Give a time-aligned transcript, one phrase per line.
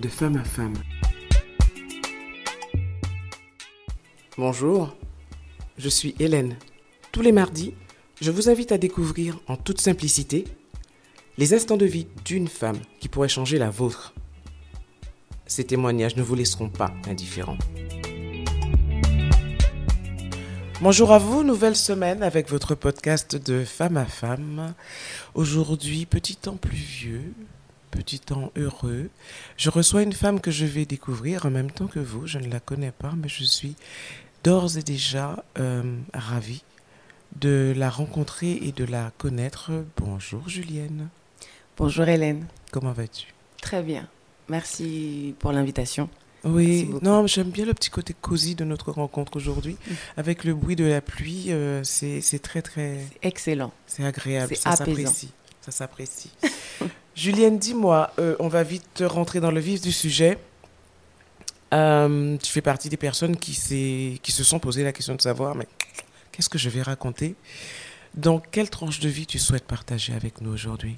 [0.00, 0.74] de femme à femme.
[4.36, 4.96] Bonjour,
[5.76, 6.56] je suis Hélène.
[7.10, 7.74] Tous les mardis,
[8.20, 10.44] je vous invite à découvrir en toute simplicité
[11.36, 14.14] les instants de vie d'une femme qui pourrait changer la vôtre.
[15.46, 17.58] Ces témoignages ne vous laisseront pas indifférents.
[20.80, 24.74] Bonjour à vous, nouvelle semaine avec votre podcast de femme à femme.
[25.34, 27.32] Aujourd'hui, petit temps pluvieux,
[27.90, 29.10] petit temps heureux.
[29.56, 32.26] Je reçois une femme que je vais découvrir en même temps que vous.
[32.26, 33.74] Je ne la connais pas, mais je suis
[34.44, 35.82] d'ores et déjà euh,
[36.14, 36.62] ravie
[37.36, 39.70] de la rencontrer et de la connaître.
[39.96, 41.08] Bonjour Julienne.
[41.76, 42.46] Bonjour Hélène.
[42.70, 43.34] Comment vas-tu?
[43.60, 44.08] Très bien.
[44.48, 46.08] Merci pour l'invitation.
[46.44, 49.72] Oui, non, j'aime bien le petit côté cosy de notre rencontre aujourd'hui.
[49.72, 49.94] Mm.
[50.16, 53.00] Avec le bruit de la pluie, euh, c'est très, très.
[53.22, 53.72] Excellent.
[53.86, 55.32] C'est agréable, ça s'apprécie.
[55.60, 56.30] Ça s'apprécie.
[57.18, 60.38] Julienne, dis-moi, euh, on va vite rentrer dans le vif du sujet.
[61.74, 65.56] Euh, tu fais partie des personnes qui, qui se sont posées la question de savoir,
[65.56, 65.66] mais
[66.30, 67.34] qu'est-ce que je vais raconter?
[68.14, 70.96] Dans quelle tranche de vie tu souhaites partager avec nous aujourd'hui?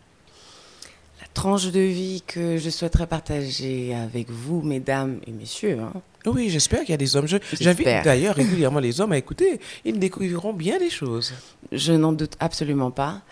[1.23, 5.79] La tranche de vie que je souhaiterais partager avec vous, mesdames et messieurs.
[5.81, 6.03] Hein.
[6.27, 7.29] Oui, j'espère qu'il y a des hommes.
[7.29, 9.59] J'invite d'ailleurs régulièrement les hommes à écouter.
[9.87, 11.33] Ils découvriront bien des choses.
[11.73, 13.23] Je n'en doute absolument pas.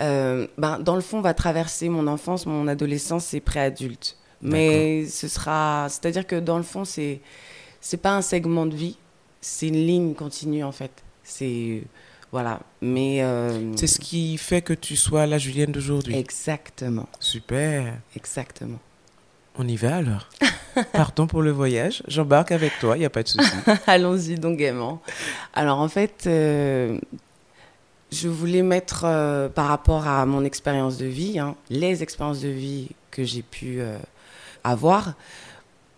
[0.00, 4.16] Euh, ben, dans le fond, on va traverser mon enfance, mon adolescence et préadulte.
[4.42, 7.20] Mais ce sera, c'est-à-dire que dans le fond, c'est
[7.80, 8.98] c'est pas un segment de vie,
[9.40, 11.02] c'est une ligne continue en fait.
[11.22, 11.82] C'est
[12.30, 16.16] voilà, mais euh, c'est ce qui fait que tu sois la Julienne d'aujourd'hui.
[16.16, 17.08] Exactement.
[17.20, 17.94] Super.
[18.16, 18.80] Exactement.
[19.56, 20.28] On y va alors.
[20.92, 22.02] Partons pour le voyage.
[22.08, 23.52] J'embarque avec toi, il n'y a pas de souci.
[23.86, 25.00] Allons-y donc gaiement.
[25.54, 26.98] Alors en fait, euh,
[28.14, 32.48] je voulais mettre euh, par rapport à mon expérience de vie, hein, les expériences de
[32.48, 33.80] vie que j'ai pu
[34.64, 35.14] avoir,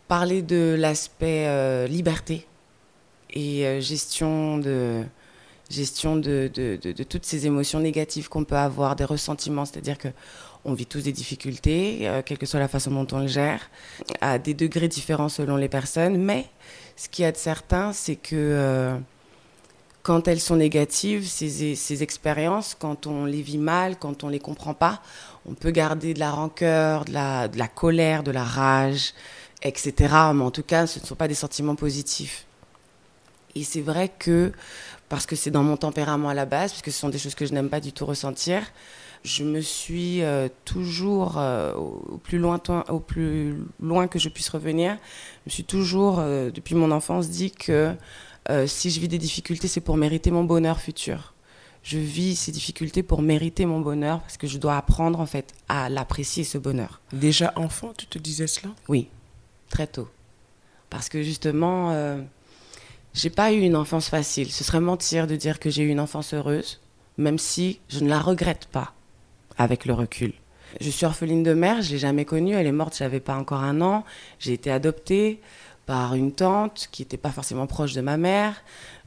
[0.08, 2.46] parler de l'aspect euh, liberté
[3.30, 5.04] et euh, gestion de
[5.68, 6.48] gestion de,
[7.08, 10.08] toutes ces émotions négatives qu'on peut avoir, des ressentiments, c'est-à-dire que
[10.64, 13.68] on vit tous des difficultés, euh, quelle que soit la façon dont on le gère,
[14.20, 16.46] à des degrés différents selon les personnes, mais
[16.94, 18.96] ce qu'il y a de certain, c'est que
[20.06, 24.38] quand elles sont négatives, ces, ces, expériences, quand on les vit mal, quand on les
[24.38, 25.02] comprend pas,
[25.46, 29.14] on peut garder de la rancœur, de la, colère, de la rage,
[29.62, 29.94] etc.
[30.32, 32.46] Mais en tout cas, ce ne sont pas des sentiments positifs.
[33.56, 34.52] Et c'est vrai que,
[35.08, 37.44] parce que c'est dans mon tempérament à la base, puisque ce sont des choses que
[37.44, 38.62] je n'aime pas du tout ressentir,
[39.24, 44.50] je me suis euh, toujours, euh, au, plus lointain, au plus loin que je puisse
[44.50, 44.98] revenir,
[45.46, 47.92] je me suis toujours, euh, depuis mon enfance, dit que
[48.50, 51.34] euh, si je vis des difficultés, c'est pour mériter mon bonheur futur.
[51.82, 55.54] Je vis ces difficultés pour mériter mon bonheur parce que je dois apprendre en fait
[55.68, 57.00] à l'apprécier ce bonheur.
[57.12, 58.70] Déjà enfant, tu te disais cela?
[58.88, 59.08] Oui,
[59.68, 60.08] très tôt.
[60.90, 62.20] Parce que justement, euh,
[63.14, 64.50] j'ai pas eu une enfance facile.
[64.50, 66.80] Ce serait mentir de dire que j'ai eu une enfance heureuse,
[67.18, 68.92] même si je ne la regrette pas
[69.56, 70.32] avec le recul.
[70.80, 73.62] Je suis orpheline de mère, je l'ai jamais connue, elle est morte, j'avais pas encore
[73.62, 74.04] un an.
[74.38, 75.40] J'ai été adoptée
[75.86, 78.54] par une tante qui n'était pas forcément proche de ma mère,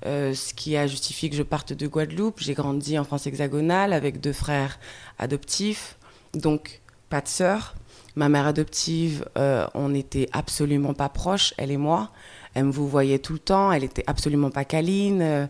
[0.05, 2.39] euh, ce qui a justifié que je parte de Guadeloupe.
[2.39, 4.79] J'ai grandi en France hexagonale avec deux frères
[5.19, 5.97] adoptifs,
[6.33, 6.79] donc
[7.09, 7.75] pas de sœur.
[8.15, 12.11] Ma mère adoptive, euh, on n'était absolument pas proches, elle et moi.
[12.53, 15.21] Elle me vous voyait tout le temps, elle était absolument pas câline.
[15.21, 15.47] Euh,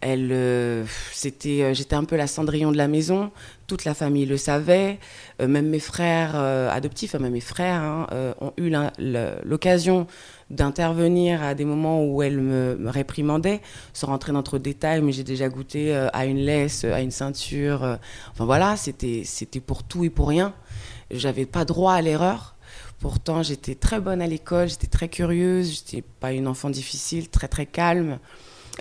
[0.00, 0.86] elle,
[1.20, 3.32] j'étais un peu la cendrillon de la maison.
[3.66, 5.00] Toute la famille le savait.
[5.40, 8.06] même mes frères adoptifs, même mes frères, hein,
[8.40, 8.72] ont eu
[9.44, 10.06] l'occasion
[10.50, 13.60] d'intervenir à des moments où elle me, réprimandait,
[13.92, 17.00] sans rentrer dans trop de détails, mais j'ai déjà goûté euh, à une laisse, à
[17.00, 17.84] une ceinture.
[17.84, 17.96] Euh,
[18.32, 19.24] enfin voilà, c'était
[19.66, 20.54] pour tout et pour rien.
[21.10, 22.56] J'avais pas droit à l'erreur.
[22.98, 27.46] Pourtant, j'étais très bonne à l'école, j'étais très curieuse, j'étais pas une enfant difficile, très
[27.46, 28.18] très calme.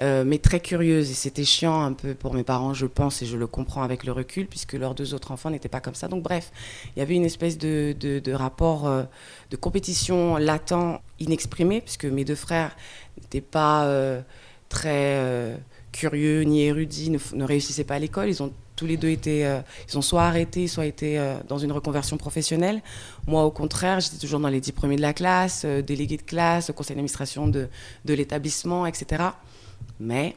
[0.01, 1.09] Euh, mais très curieuse.
[1.09, 4.03] Et c'était chiant un peu pour mes parents, je pense, et je le comprends avec
[4.03, 6.07] le recul, puisque leurs deux autres enfants n'étaient pas comme ça.
[6.07, 6.51] Donc bref,
[6.95, 9.03] il y avait une espèce de, de, rapport euh,
[9.49, 12.75] de compétition latent, inexprimé, puisque mes deux frères
[13.19, 14.21] n'étaient pas euh,
[14.69, 15.57] très
[15.91, 18.29] curieux ni érudits, ne, réussissaient pas à l'école.
[18.29, 22.17] Ils ont tous les deux été, ils ont soit arrêté, soit été dans une reconversion
[22.17, 22.83] professionnelle.
[23.25, 26.71] Moi, au contraire, j'étais toujours dans les dix premiers de la classe, délégué de classe,
[26.75, 27.69] conseil d'administration de,
[28.05, 29.23] de l'établissement, etc.
[29.99, 30.35] Mais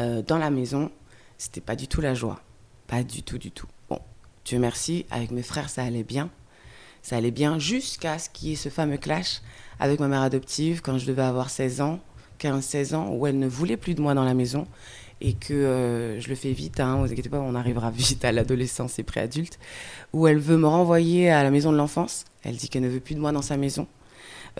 [0.00, 0.90] euh, dans la maison,
[1.38, 2.40] c'était pas du tout la joie.
[2.86, 3.66] Pas du tout, du tout.
[3.88, 3.98] Bon,
[4.44, 6.30] Dieu merci, avec mes frères, ça allait bien.
[7.02, 9.40] Ça allait bien jusqu'à ce qu'il y ait ce fameux clash
[9.80, 12.00] avec ma mère adoptive quand je devais avoir 16 ans,
[12.40, 14.66] 15-16 ans, où elle ne voulait plus de moi dans la maison
[15.20, 18.32] et que euh, je le fais vite, hein, vous inquiétez pas, on arrivera vite à
[18.32, 19.58] l'adolescence et préadulte,
[20.12, 22.24] où elle veut me renvoyer à la maison de l'enfance.
[22.42, 23.86] Elle dit qu'elle ne veut plus de moi dans sa maison.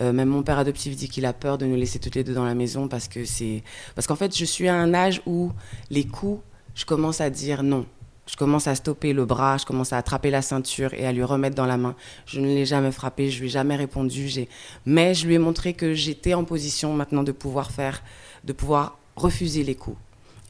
[0.01, 2.33] Euh, même mon père adoptif dit qu'il a peur de nous laisser toutes les deux
[2.33, 3.63] dans la maison parce que c'est
[3.95, 5.51] parce qu'en fait je suis à un âge où
[5.89, 6.41] les coups,
[6.75, 7.85] je commence à dire non.
[8.25, 11.23] Je commence à stopper le bras, je commence à attraper la ceinture et à lui
[11.23, 11.93] remettre dans la main.
[12.25, 14.47] Je ne l'ai jamais frappé, je lui ai jamais répondu.
[14.85, 18.01] Mais je lui ai montré que j'étais en position maintenant de pouvoir faire,
[18.45, 19.97] de pouvoir refuser les coups.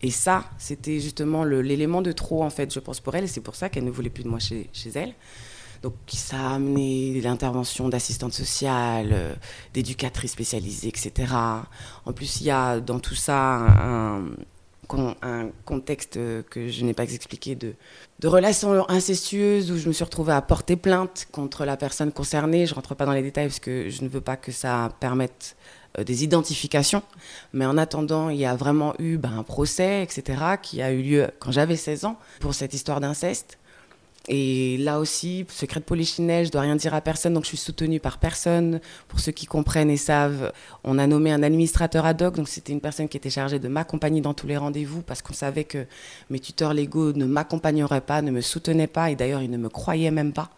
[0.04, 3.24] Et ça, c'était justement l'élément de trop, en fait, je pense, pour elle.
[3.24, 5.16] Et c'est pour ça qu'elle ne voulait plus de moi chez elle.
[5.84, 9.34] Donc, ça a amené l'intervention d'assistante sociale, euh,
[9.74, 11.34] d'éducatrice spécialisée, etc.
[12.06, 14.24] En plus, il y a dans tout ça un,
[15.66, 16.20] contexte
[16.50, 17.74] que je n'ai pas expliqué de,
[18.20, 22.68] de relations incestueuses où je me suis retrouvée à porter plainte contre la personne concernée.
[22.68, 24.92] Je ne rentre pas dans les détails parce que je ne veux pas que ça
[25.00, 25.56] permette
[25.98, 27.04] euh, des identifications.
[27.54, 31.02] Mais en attendant, il y a vraiment eu ben, un procès, etc., qui a eu
[31.02, 33.58] lieu quand j'avais 16 ans pour cette histoire d'inceste.
[34.30, 37.58] Et là aussi, secret de polichinelle, je dois rien dire à personne, donc je suis
[37.58, 38.80] soutenue par personne.
[39.10, 40.54] Pour ceux qui comprennent et savent,
[40.86, 43.68] on a nommé un administrateur ad hoc, donc c'était une personne qui était chargée de
[43.68, 45.86] m'accompagner dans tous les rendez-vous parce qu'on savait que
[46.30, 49.68] mes tuteurs légaux ne m'accompagneraient pas, ne me soutenaient pas, et d'ailleurs ils ne me
[49.68, 50.50] croyaient même pas.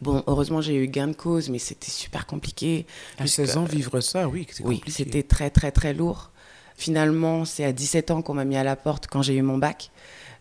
[0.00, 2.86] Bon, heureusement, j'ai eu gain de cause, mais c'était super compliqué.
[3.18, 6.30] À 16 ans, vivre ça, oui, c'était Oui, c'était très, très, très lourd.
[6.76, 9.56] Finalement, c'est à 17 ans qu'on m'a mis à la porte quand j'ai eu mon
[9.56, 9.90] bac.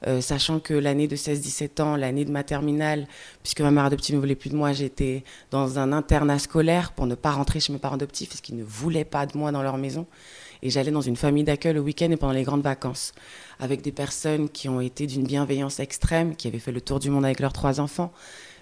[0.08, 3.08] Euh, sachant que l'année de 16-17 ans, l'année de ma terminale,
[3.44, 7.08] puisque ma mère adoptive ne voulait plus de moi, j'étais dans un internat scolaire pour
[7.08, 9.64] ne pas rentrer chez mes parents adoptifs parce qu'ils ne voulaient pas de moi dans
[9.64, 10.06] leur maison.
[10.62, 13.14] Et j'allais dans une famille d'accueil le week-end et pendant les grandes vacances,
[13.60, 17.10] avec des personnes qui ont été d'une bienveillance extrême, qui avaient fait le tour du
[17.10, 18.12] monde avec leurs trois enfants.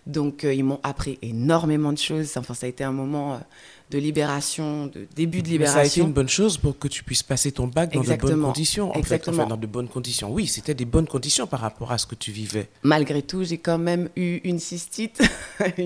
[0.06, 2.36] Donc, euh, ils m'ont appris énormément de choses.
[2.36, 3.38] Enfin, ça a été un moment euh,
[3.94, 5.76] de libération, de début de libération.
[5.76, 8.16] ça a été une bonne chose pour que tu puisses passer ton bac dans de
[8.16, 8.90] bonnes conditions.
[8.90, 9.36] En Exactement.
[9.36, 10.32] Fait, enfin, dans de bonnes conditions.
[10.32, 12.70] Oui, c'était des bonnes conditions par rapport à ce que tu vivais.
[12.82, 15.22] Malgré tout, j'ai quand même eu une cystite,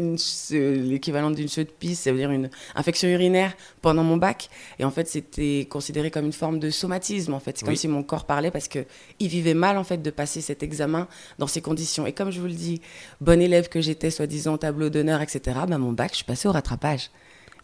[0.51, 4.49] l'équivalent d'une de pisse, c'est-à-dire une infection urinaire pendant mon bac.
[4.79, 7.33] Et en fait, c'était considéré comme une forme de somatisme.
[7.33, 8.85] En fait, c'est comme si mon corps parlait parce que
[9.19, 11.09] il vivait mal en fait de passer cet examen
[11.39, 12.07] dans ces conditions.
[12.07, 12.79] Et comme je vous le dis,
[13.19, 15.59] bon élève que j'étais, soi-disant tableau d'honneur, etc.
[15.67, 17.09] Ben, mon bac, je suis passée au rattrapage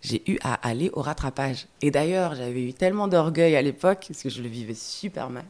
[0.03, 1.67] j'ai eu à aller au rattrapage.
[1.81, 5.45] Et d'ailleurs, j'avais eu tellement d'orgueil à l'époque, parce que je le vivais super mal.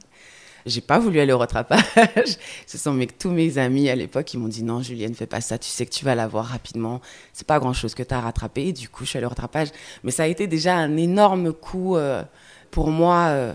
[0.66, 2.38] J'ai pas voulu aller au rattrapage.
[2.68, 5.42] Ce sont mes, tous mes amis à l'époque qui m'ont dit non, Julienne, fais pas
[5.42, 7.02] ça, tu sais que tu vas l'avoir rapidement.
[7.34, 8.68] C'est pas grand chose que tu as rattrapé.
[8.68, 9.70] Et du coup, je suis allée au rattrapage.
[10.04, 12.24] Mais ça a été déjà un énorme coup euh,
[12.72, 13.26] pour moi.
[13.30, 13.54] Euh,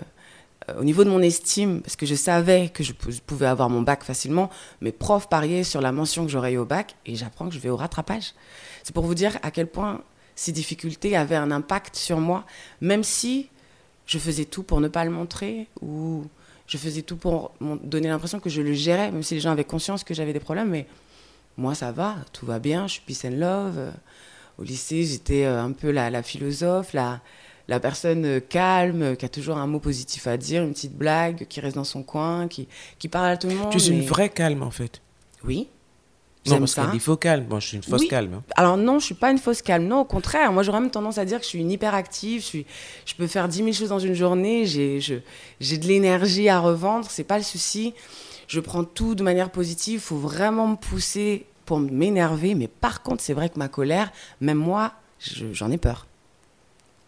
[0.79, 4.05] au niveau de mon estime, parce que je savais que je pouvais avoir mon bac
[4.05, 4.51] facilement,
[4.83, 7.59] mes profs pariaient sur la mention que j'aurais eu au bac et j'apprends que je
[7.59, 8.35] vais au rattrapage.
[8.83, 10.03] C'est pour vous dire à quel point
[10.39, 12.45] ces difficultés avaient un impact sur moi,
[12.81, 13.49] même si
[14.07, 16.27] je faisais tout pour ne pas le montrer ou
[16.69, 17.51] je faisais tout pour
[17.83, 20.39] donner l'impression que je le gérais, même si les gens avaient conscience que j'avais des
[20.39, 20.71] problèmes.
[20.71, 20.87] Mais
[21.57, 23.93] moi, ça va, tout va bien, je suis peace and love.
[24.59, 27.21] Au lycée, j'étais euh, un peu la, philosophe, la,
[27.67, 31.49] la personne euh, calme, qui a toujours un mot positif à dire, une petite blague,
[31.49, 32.69] qui reste dans son coin, qui,
[33.01, 33.73] qui parle à tout le monde.
[33.73, 35.03] Tu es une vraie calme, en fait.
[35.43, 35.67] Oui,
[36.49, 37.47] non, parce dit faux calme.
[37.49, 38.35] Moi, je suis une fausse calme.
[38.35, 38.43] Hein.
[38.57, 39.87] Alors non, je suis pas une fausse calme.
[39.87, 40.53] Non, au contraire.
[40.53, 42.41] Moi, j'aurais même tendance à dire que je suis une hyperactive.
[42.41, 42.67] Je, suis,
[43.07, 44.67] je peux faire 10 000 choses dans une journée.
[44.67, 47.07] J'ai, j'ai de l'énergie à revendre.
[47.11, 47.95] C'est pas le souci.
[48.47, 50.01] Je prends tout de manière positive.
[50.01, 52.55] Il faut vraiment me pousser pour m'énerver.
[52.55, 54.93] Mais par contre, c'est vrai que ma colère, même moi,
[55.53, 56.07] j'en ai peur.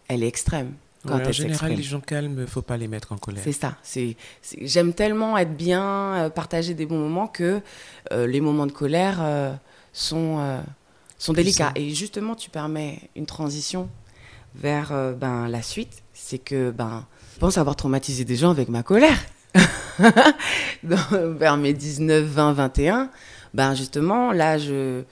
[0.07, 0.73] Elle est extrême
[1.09, 3.43] en général, les gens calmes, faut pas les mettre en colère.
[3.43, 3.75] C'est ça.
[3.81, 4.15] C'est,
[4.61, 7.61] j'aime tellement être bien, euh, partager des bons moments que
[8.11, 9.53] euh, les moments de colère euh,
[9.93, 10.61] sont
[11.17, 11.71] sont délicats.
[11.75, 13.89] Et justement, tu permets une transition
[14.55, 16.03] vers ben la suite.
[16.13, 17.05] C'est que ben,
[17.35, 19.17] je pense avoir traumatisé des gens avec ma colère.
[20.83, 23.09] vers mes 19, 20, 21,
[23.53, 25.03] ben justement, là, je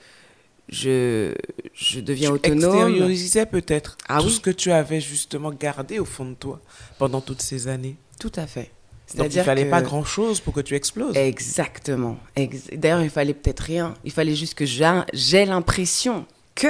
[0.70, 1.34] je,
[1.74, 2.88] je deviens tu autonome.
[2.88, 6.60] extériorisais peut-être ah tout ce que tu avais justement gardé au fond de toi
[6.98, 7.96] pendant toutes ces années.
[8.18, 8.70] Tout à fait.
[9.16, 11.16] Donc il fallait pas grand-chose pour que tu exploses.
[11.16, 12.16] Exactement.
[12.72, 13.94] D'ailleurs, il fallait peut-être rien.
[14.04, 16.68] Il fallait juste que j'ai l'impression que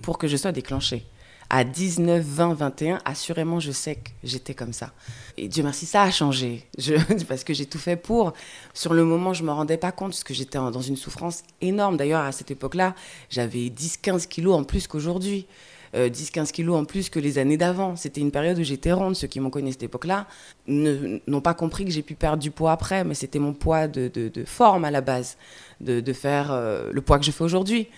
[0.00, 1.04] pour que je sois déclenchée
[1.50, 4.92] à 19, 20, 21, assurément, je sais que j'étais comme ça.
[5.36, 6.64] Et Dieu merci, ça a changé.
[6.78, 6.94] Je,
[7.28, 8.32] parce que j'ai tout fait pour.
[8.74, 11.42] Sur le moment, je ne me rendais pas compte, parce que j'étais dans une souffrance
[11.60, 11.96] énorme.
[11.96, 12.94] D'ailleurs, à cette époque-là,
[13.30, 15.46] j'avais 10-15 kilos en plus qu'aujourd'hui.
[15.94, 17.96] 10-15 euh, kilos en plus que les années d'avant.
[17.96, 19.16] C'était une période où j'étais ronde.
[19.16, 20.26] Ceux qui m'ont connu à cette époque-là
[20.66, 24.30] n'ont pas compris que j'ai pu perdre du poids après, mais c'était mon poids de,
[24.44, 25.36] forme à la base,
[25.80, 27.88] de, faire euh, le poids que je fais aujourd'hui.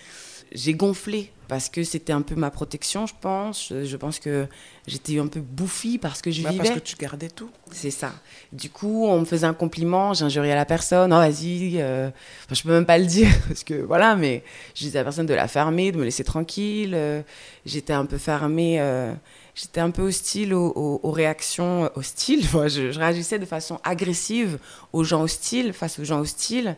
[0.53, 3.69] J'ai gonflé parce que c'était un peu ma protection, je pense.
[3.71, 4.47] Je, je pense que
[4.87, 6.65] j'étais un peu bouffie parce que je Bah, vivais.
[6.65, 7.51] parce que tu gardais tout.
[7.71, 8.13] C'est ça.
[8.53, 11.13] Du coup, on me faisait un compliment, j'injuriais la personne.
[11.13, 11.81] Oh, vas-y.
[11.81, 12.09] euh,
[12.45, 14.43] Enfin, je peux même pas le dire parce que voilà, mais
[14.75, 16.93] je disais à la personne de la fermer, de me laisser tranquille.
[16.95, 17.23] euh,
[17.67, 18.81] J'étais un peu fermée.
[18.81, 19.13] euh,
[19.55, 22.45] J'étais un peu hostile aux, aux- aux réactions euh, hostiles.
[22.53, 24.59] Moi, je, je réagissais de façon agressive
[24.93, 26.77] aux gens hostiles, face aux gens hostiles.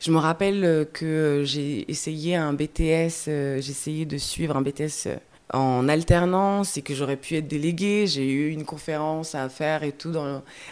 [0.00, 4.62] Je me rappelle euh, que j'ai essayé un BTS, euh, j'ai essayé de suivre un
[4.62, 5.16] BTS euh,
[5.54, 8.06] en alternance et que j'aurais pu être déléguée.
[8.06, 10.12] J'ai eu une conférence à faire et tout,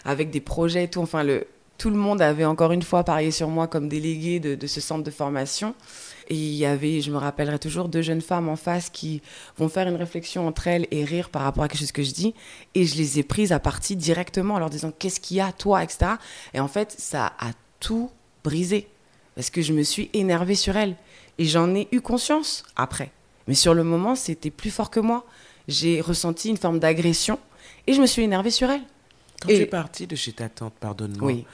[0.05, 1.01] avec des projets et tout.
[1.01, 1.47] Enfin, le,
[1.79, 4.81] tout le monde avait encore une fois parié sur moi comme déléguée de, de ce
[4.81, 5.75] centre de formation.
[6.29, 9.23] Et il y avait, je me rappellerai toujours, deux jeunes femmes en face qui
[9.59, 12.13] vont faire une réflexion entre elles et rire par rapport à quelque chose que je
[12.13, 12.35] dis.
[12.75, 15.53] Et je les ai prises à partie directement en leur disant qu'est-ce qu'il y a,
[15.53, 16.13] toi, etc.
[16.53, 17.51] Et en fait, ça a
[17.81, 18.11] tout
[18.43, 18.89] brisé.
[19.35, 20.97] Parce que je me suis énervée sur elles.
[21.39, 23.11] Et j'en ai eu conscience après.
[23.49, 25.25] Mais sur le moment, c'était plus fort que moi.
[25.69, 27.39] J'ai ressenti une forme d'agression
[27.87, 28.83] et je me suis énervée sur elles.
[29.43, 31.45] Quand Et- tu es partie de chez ta tante, pardonne-moi, Oui.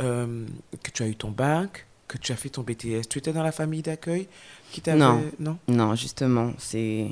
[0.00, 0.46] euh,
[0.82, 3.42] que tu as eu ton bac, que tu as fait ton BTS, tu étais dans
[3.42, 4.28] la famille d'accueil
[4.70, 4.98] qui t'avait...
[4.98, 5.24] Non.
[5.40, 7.10] Non Non, justement, c'est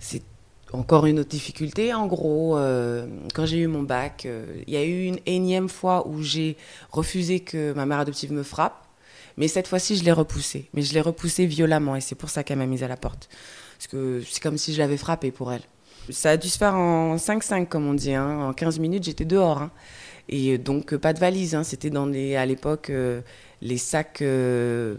[0.00, 0.22] c'est
[0.72, 1.94] encore une autre difficulté.
[1.94, 5.68] En gros, euh, quand j'ai eu mon bac, euh, il y a eu une énième
[5.68, 6.56] fois où j'ai
[6.90, 8.84] refusé que ma mère adoptive me frappe.
[9.36, 10.68] Mais cette fois-ci, je l'ai repoussée.
[10.74, 13.28] Mais je l'ai repoussée violemment et c'est pour ça qu'elle m'a mise à la porte.
[13.78, 15.62] Parce que c'est comme si je l'avais frappée pour elle.
[16.10, 18.12] Ça a dû se faire en 5-5, comme on dit.
[18.14, 18.40] hein.
[18.48, 19.58] En 15 minutes, j'étais dehors.
[19.62, 19.70] hein.
[20.28, 21.54] Et donc, euh, pas de valise.
[21.54, 21.64] hein.
[21.64, 23.20] C'était dans les, à l'époque euh,
[23.62, 24.96] les sacs euh,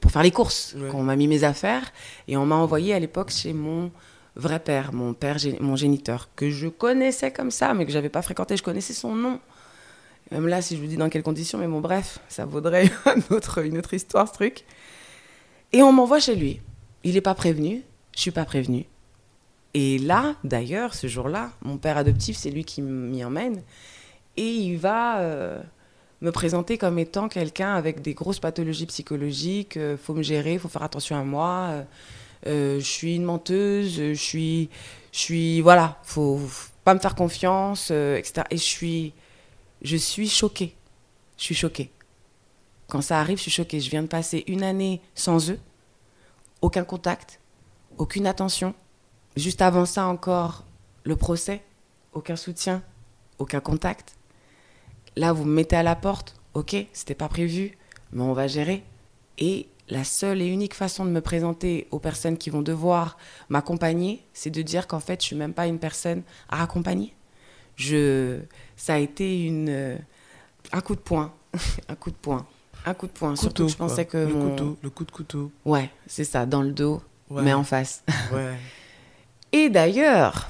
[0.00, 0.88] pour faire les courses Ouais.
[0.88, 1.92] qu'on m'a mis mes affaires.
[2.28, 3.90] Et on m'a envoyé à l'époque chez mon
[4.36, 8.22] vrai père, mon père, mon géniteur, que je connaissais comme ça, mais que j'avais pas
[8.22, 8.56] fréquenté.
[8.56, 9.40] Je connaissais son nom.
[10.30, 13.34] Même là, si je vous dis dans quelles conditions, mais bon, bref, ça vaudrait un
[13.34, 14.64] autre- une autre histoire, ce truc.
[15.72, 16.60] Et on m'envoie chez lui.
[17.04, 17.82] Il n'est pas prévenu,
[18.16, 18.86] je suis pas prévenue.
[19.74, 23.62] Et là, d'ailleurs, ce jour-là, mon père adoptif, c'est lui qui m'y emmène.
[24.36, 25.60] Et il va euh,
[26.20, 29.76] me présenter comme étant quelqu'un avec des grosses pathologies psychologiques.
[29.76, 31.68] Il faut me gérer, faut faire attention à moi.
[31.70, 31.82] euh,
[32.46, 34.68] euh, je suis une menteuse, je suis,
[35.12, 36.38] je suis, voilà, faut,
[36.84, 38.42] pas me faire confiance, euh, etc.
[38.50, 39.12] Et je suis,
[39.84, 40.74] je suis choquée.
[41.36, 41.90] Je suis choquée.
[42.88, 43.80] Quand ça arrive, je suis choquée.
[43.80, 45.60] Je viens de passer une année sans eux,
[46.62, 47.40] aucun contact,
[47.98, 48.74] aucune attention.
[49.36, 50.64] Juste avant ça encore,
[51.04, 51.62] le procès,
[52.12, 52.82] aucun soutien,
[53.38, 54.16] aucun contact.
[55.16, 57.76] Là, vous me mettez à la porte, ok, c'était pas prévu,
[58.12, 58.84] mais on va gérer.
[59.38, 64.24] Et la seule et unique façon de me présenter aux personnes qui vont devoir m'accompagner,
[64.32, 67.14] c'est de dire qu'en fait, je suis même pas une personne à accompagner.
[67.76, 68.40] Je,
[68.76, 69.96] ça a été une, euh,
[70.72, 71.32] un coup de poing,
[71.88, 72.46] un coup de poing,
[72.86, 73.36] un coup de poing.
[73.36, 73.86] Surtout que je quoi.
[73.88, 75.52] pensais que Le mon- couteau, le coup de couteau.
[75.64, 77.42] ouais, c'est ça, dans le dos, Ouais.
[77.42, 78.02] mais en face.
[78.32, 78.54] Ouais.
[79.52, 80.48] Et d'ailleurs,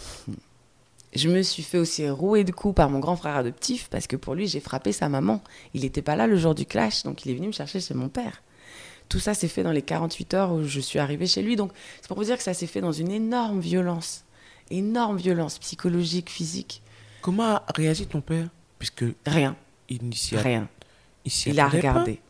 [1.14, 4.16] je me suis fait aussi rouer de coups par mon grand frère adoptif parce que
[4.16, 5.42] pour lui, j'ai frappé sa maman.
[5.74, 7.94] Il n'était pas là le jour du clash, donc il est venu me chercher chez
[7.94, 8.42] mon père.
[9.10, 11.54] Tout ça s'est fait dans les 48 heures où je suis arrivée chez lui.
[11.56, 14.24] Donc c'est pour vous dire que ça s'est fait dans une énorme violence.
[14.70, 16.82] Énorme violence psychologique, physique.
[17.24, 18.48] Comment a réagi ton père?
[18.78, 19.56] Puisque Rien,
[19.88, 20.68] il n'y s'y a- rien.
[21.24, 21.70] il Il a pas?
[21.70, 22.20] regardé.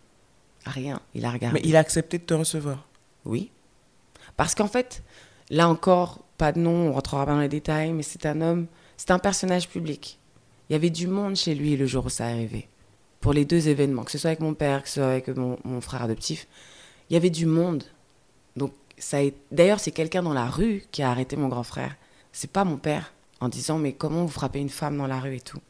[0.64, 1.58] Rien, il a regardé.
[1.60, 2.86] Mais il a accepté de te recevoir?
[3.24, 3.50] Oui.
[4.36, 5.02] Parce qu'en fait,
[5.50, 8.66] là encore, pas de nom, on rentrera pas dans les détails, mais c'est un homme,
[8.96, 10.20] c'est un personnage public.
[10.70, 12.68] Il y avait du monde chez lui le jour où ça arrivait.
[13.20, 15.58] Pour les deux événements, que ce soit avec mon père, que ce soit avec mon,
[15.64, 16.46] mon frère adoptif,
[17.10, 17.82] il y avait du monde.
[18.54, 21.96] Donc, ça a- d'ailleurs, c'est quelqu'un dans la rue qui a arrêté mon grand frère.
[22.30, 25.36] C'est pas mon père, en disant, mais comment vous frappez une femme dans la rue
[25.36, 25.60] et tout.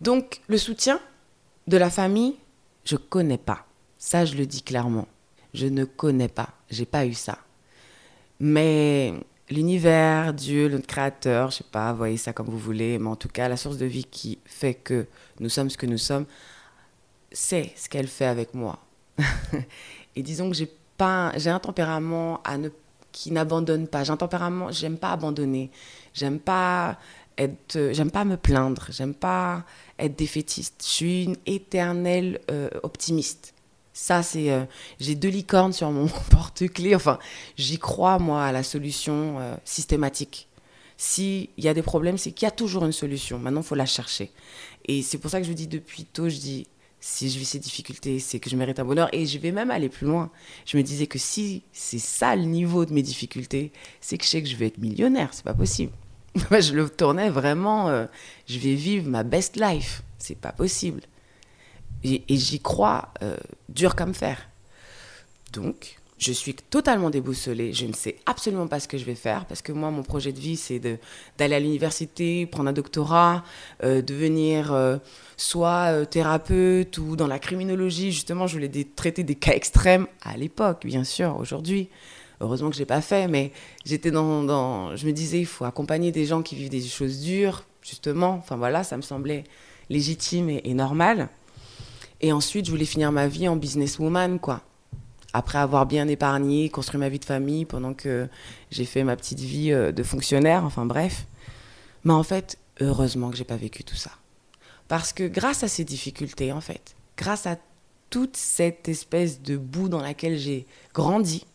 [0.00, 1.00] Donc, le soutien
[1.66, 2.36] de la famille,
[2.84, 3.66] je connais pas.
[3.98, 5.06] Ça, je le dis clairement.
[5.52, 6.50] Je ne connais pas.
[6.70, 7.38] J'ai pas eu ça.
[8.38, 9.12] Mais
[9.50, 13.28] l'univers, Dieu, notre créateur, je sais pas, voyez ça comme vous voulez, mais en tout
[13.28, 15.06] cas, la source de vie qui fait que
[15.38, 16.24] nous sommes ce que nous sommes,
[17.32, 18.78] c'est ce qu'elle fait avec moi.
[20.16, 22.70] Et disons que j'ai pas, j'ai un tempérament à ne,
[23.12, 24.04] qui n'abandonne pas.
[24.04, 25.70] J'ai un tempérament, j'aime pas abandonner.
[26.14, 26.98] J'aime pas
[27.38, 28.86] être, euh, j'aime pas me plaindre.
[28.90, 29.64] J'aime pas
[29.98, 30.82] être défaitiste.
[30.82, 33.54] Je suis une éternelle euh, optimiste.
[33.92, 34.50] Ça, c'est.
[34.50, 34.64] euh,
[34.98, 36.94] j'ai deux licornes sur mon porte-clés.
[36.94, 37.18] Enfin,
[37.56, 40.48] j'y crois, moi, à la solution euh, systématique.
[40.96, 43.38] S'il y a des problèmes, c'est qu'il y a toujours une solution.
[43.38, 44.30] Maintenant, il faut la chercher.
[44.86, 46.66] Et c'est pour ça que je dis depuis tôt, je dis,
[47.00, 49.08] si je vis ces difficultés, c'est que je mérite un bonheur.
[49.12, 50.30] Et je vais même aller plus loin.
[50.66, 54.28] Je me disais que si c'est ça le niveau de mes difficultés, c'est que je
[54.28, 55.30] sais que je vais être millionnaire.
[55.32, 55.92] C'est pas possible.
[56.50, 57.88] Je le tournais vraiment.
[57.88, 58.06] euh,
[58.46, 60.02] je vais vivre ma best life.
[60.18, 61.00] C'est pas possible.
[62.04, 63.36] Et, et j'y crois euh,
[63.68, 64.48] dur comme fer.
[65.52, 67.72] Donc, je suis totalement déboussolée.
[67.72, 70.32] Je ne sais absolument pas ce que je vais faire parce que moi, mon projet
[70.32, 73.42] de vie, c'est d'aller à l'université, prendre un doctorat,
[73.82, 74.98] euh, devenir euh,
[75.38, 78.12] soit euh, thérapeute ou dans la criminologie.
[78.12, 81.88] Justement, je voulais traiter des cas extrêmes à l'époque, bien sûr, aujourd'hui.
[82.42, 83.50] Heureusement que je l'ai pas fait, mais
[83.86, 87.64] j'étais dans, je me disais, il faut accompagner des gens qui vivent des choses dures,
[87.82, 88.34] justement.
[88.34, 89.44] Enfin voilà, ça me semblait
[89.88, 91.30] légitime et normal.
[92.20, 94.62] Et ensuite, je voulais finir ma vie en businesswoman, quoi
[95.32, 98.28] après avoir bien épargné, construit ma vie de famille pendant que
[98.70, 101.26] j'ai fait ma petite vie euh, de fonctionnaire, enfin bref.
[102.04, 104.10] Mais en fait, heureusement que j'ai pas vécu tout ça.
[104.88, 107.56] Parce que grâce à ces difficultés, en fait, grâce à
[108.08, 111.46] toute cette espèce de boue dans laquelle j'ai grandi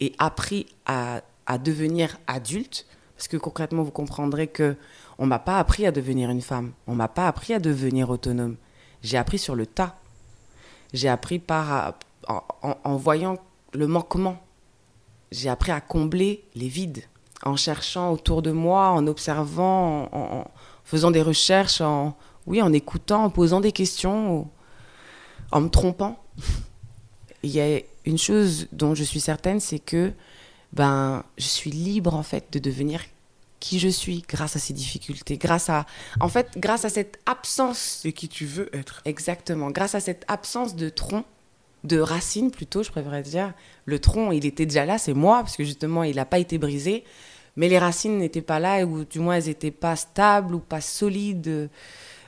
[0.00, 4.74] et appris à, à, devenir adulte, parce que concrètement, vous comprendrez que
[5.18, 8.56] on m'a pas appris à devenir une femme, on m'a pas appris à devenir autonome.
[9.02, 9.96] J'ai appris sur le tas.
[10.94, 11.94] J'ai appris par,
[12.28, 13.36] en, voyant
[13.72, 14.40] le manquement,
[15.30, 17.04] j'ai appris à combler les vides,
[17.44, 20.50] en cherchant autour de moi, en observant, en,
[20.84, 24.48] faisant des recherches, en, oui, en écoutant, en posant des questions,
[25.50, 26.22] en me trompant.
[27.42, 30.12] Il y a une chose dont je suis certaine, c'est que
[30.72, 33.02] ben, je suis libre en fait de devenir
[33.62, 35.86] qui je suis grâce à ces difficultés, grâce à,
[36.20, 38.02] en fait, grâce à cette absence.
[38.04, 39.02] Et qui tu veux être.
[39.04, 41.24] Exactement, grâce à cette absence de tronc
[41.84, 43.52] de racines plutôt, je préférerais dire.
[43.86, 46.58] Le tronc, il était déjà là, c'est moi, parce que justement, il n'a pas été
[46.58, 47.04] brisé.
[47.56, 50.80] Mais les racines n'étaient pas là, ou du moins, elles n'étaient pas stables ou pas
[50.80, 51.68] solides,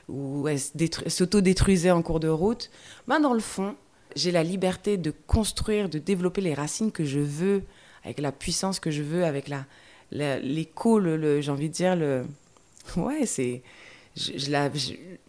[0.07, 2.69] ou elles s'auto-détruisaient en cours de route.
[3.07, 3.75] Ben, dans le fond,
[4.15, 7.63] j'ai la liberté de construire, de développer les racines que je veux,
[8.03, 9.65] avec la puissance que je veux, avec la,
[10.11, 12.25] l'écho, le, j'ai envie de dire, le...
[12.97, 13.63] Ouais, c'est
[14.15, 14.69] je, la,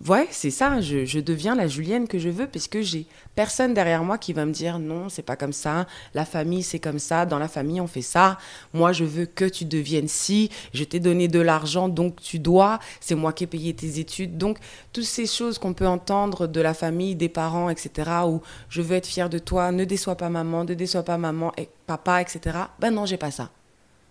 [0.06, 0.80] ouais, c'est ça.
[0.80, 4.46] Je, deviens la Julienne que je veux parce que j'ai personne derrière moi qui va
[4.46, 5.86] me dire non, c'est pas comme ça.
[6.14, 7.26] La famille, c'est comme ça.
[7.26, 8.38] Dans la famille, on fait ça.
[8.72, 10.50] Moi, je veux que tu deviennes si.
[10.72, 12.78] Je t'ai donné de l'argent, donc tu dois.
[13.00, 14.38] C'est moi qui ai payé tes études.
[14.38, 14.58] Donc,
[14.92, 18.10] toutes ces choses qu'on peut entendre de la famille, des parents, etc.
[18.26, 19.72] Où je veux être fière de toi.
[19.72, 22.56] Ne déçois pas maman, ne déçois pas maman et papa, etc.
[22.78, 23.50] Ben non, j'ai pas ça.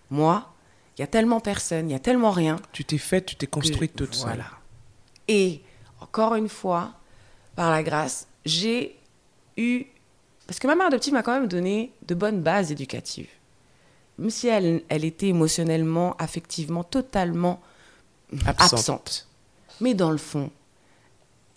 [0.09, 0.51] Moi,
[0.97, 2.57] il y a tellement personne, il y a tellement rien.
[2.73, 4.43] Tu t'es faite, tu t'es construite toute seule.
[5.27, 5.61] Et
[6.01, 6.93] encore une fois,
[7.55, 8.95] par la grâce, j'ai
[9.57, 9.85] eu...
[10.47, 13.29] Parce que ma mère adoptive m'a quand même donné de bonnes bases éducatives.
[14.17, 17.61] Même si elle, elle était émotionnellement, affectivement, totalement
[18.45, 19.27] absente.
[19.81, 20.51] Mais dans le fond,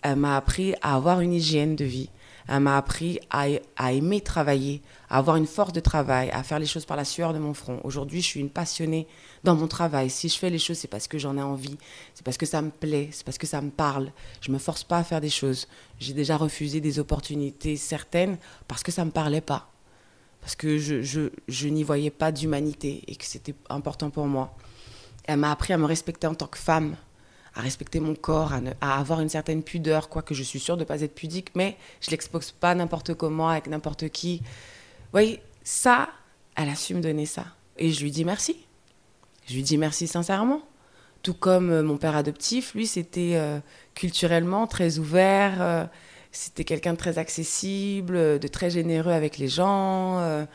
[0.01, 2.09] elle m'a appris à avoir une hygiène de vie,
[2.51, 6.65] elle m'a appris à, aimer travailler, à avoir une force de travail, à faire les
[6.65, 7.79] choses par la sueur de mon front.
[7.83, 9.07] Aujourd'hui, je suis une passionnée
[9.43, 10.09] dans mon travail.
[10.09, 11.77] Si je fais les choses, c'est parce que j'en ai envie,
[12.15, 14.11] c'est parce que ça me plaît, c'est parce que ça me parle.
[14.41, 15.67] Je me force pas à faire des choses.
[15.99, 19.71] J'ai déjà refusé des opportunités certaines parce que ça me parlait pas,
[20.41, 24.57] parce que je, je, je n'y voyais pas d'humanité et que c'était important pour moi.
[25.25, 26.95] Elle m'a appris à me respecter en tant que femme,
[27.59, 30.85] à respecter mon corps, à, avoir une certaine pudeur, quoique je suis sûre de ne
[30.85, 34.37] pas être pudique, mais je l'expose pas n'importe comment, avec n'importe qui.
[34.37, 36.09] Vous voyez, ça,
[36.55, 37.45] elle a su me donner ça.
[37.77, 38.65] Et je lui dis merci.
[39.47, 40.61] Je lui dis merci sincèrement.
[41.21, 43.59] Tout comme euh, mon père adoptif, lui, c'était euh,
[43.93, 45.85] culturellement très ouvert, euh,
[46.31, 50.47] c'était quelqu'un de très accessible, de très généreux avec les gens,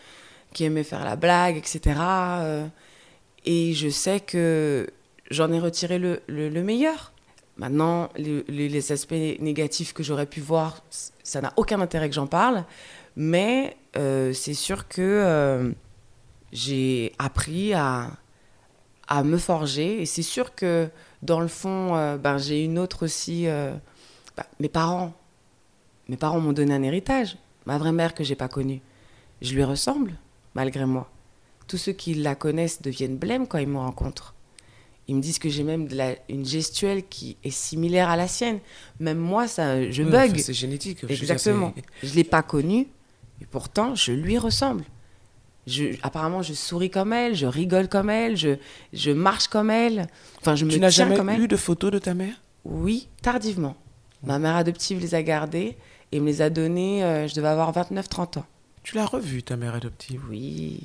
[0.55, 1.99] qui aimait faire la blague, etc.
[3.45, 4.88] et je sais que
[5.31, 7.13] j'en ai retiré le, le, meilleur.
[7.57, 10.83] Maintenant, les, les, aspects négatifs que j'aurais pu voir,
[11.23, 12.65] ça n'a aucun intérêt que j'en parle.
[13.17, 15.71] Mais euh, c'est sûr que euh,
[16.53, 18.11] j'ai appris à,
[19.07, 20.03] à me forger.
[20.03, 20.89] Et c'est sûr que
[21.23, 23.47] dans le fond, euh, ben, j'ai une autre aussi.
[23.47, 25.13] Ben, mes parents.
[26.09, 27.39] Mes parents m'ont donné un héritage.
[27.67, 28.83] Ma vraie mère que j'ai pas connue.
[29.41, 30.15] Je lui ressemble,
[30.55, 31.09] malgré moi.
[31.67, 34.34] Tous ceux qui la connaissent deviennent blêmes quand ils me rencontrent.
[35.07, 38.27] Ils me disent que j'ai même de la, une gestuelle qui est similaire à la
[38.27, 38.61] sienne.
[39.01, 40.38] Même moi, ça, je bug.
[40.38, 41.05] c'est génétique.
[41.09, 41.75] Exactement.
[42.03, 42.88] Je ne l'ai pas connue,
[43.40, 44.85] et pourtant, je lui ressemble.
[45.67, 48.57] Je, apparemment, je souris comme elle, je rigole comme elle, je,
[48.93, 50.09] je marche comme elle.
[50.40, 52.43] Enfin, je me tu n'as jamais eu de photos de ta mère?
[52.64, 53.77] Oui, tardivement.
[54.23, 55.77] Ma mère adoptive les a gardées
[56.12, 58.47] et me les a données, euh, je devais avoir 29-30 ans.
[58.83, 60.23] Tu l'as revue, ta mère adoptive?
[60.29, 60.81] Oui.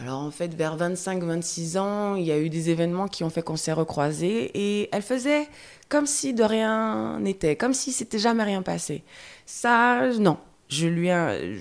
[0.00, 3.42] Alors en fait, vers 25-26 ans, il y a eu des événements qui ont fait
[3.42, 5.48] qu'on s'est recroisés et elle faisait
[5.88, 9.02] comme si de rien n'était, comme si c'était jamais rien passé.
[9.44, 10.38] Ça, non.
[10.68, 11.08] Je lui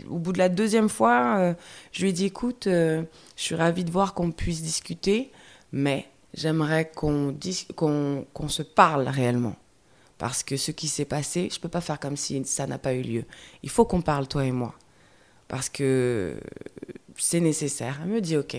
[0.09, 1.53] au bout de la deuxième fois, euh,
[1.93, 3.03] je lui ai dit écoute, euh,
[3.37, 5.31] je suis ravie de voir qu'on puisse discuter,
[5.71, 7.33] mais j'aimerais qu'on
[7.75, 9.55] qu'on se parle réellement.
[10.17, 12.77] Parce que ce qui s'est passé, je ne peux pas faire comme si ça n'a
[12.77, 13.23] pas eu lieu.
[13.63, 14.75] Il faut qu'on parle, toi et moi.
[15.47, 16.35] parce que
[17.17, 17.99] c'est nécessaire.
[18.03, 18.57] Elle me dit ok.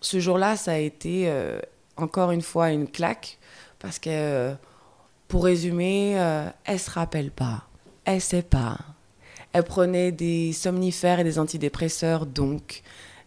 [0.00, 1.60] Ce jour-là, ça a été euh,
[1.96, 3.38] encore une fois une claque
[3.78, 4.54] parce que, euh,
[5.28, 7.64] pour résumer, euh, elle se rappelle pas,
[8.04, 8.78] elle sait pas.
[9.52, 12.82] Elle prenait des somnifères et des antidépresseurs, donc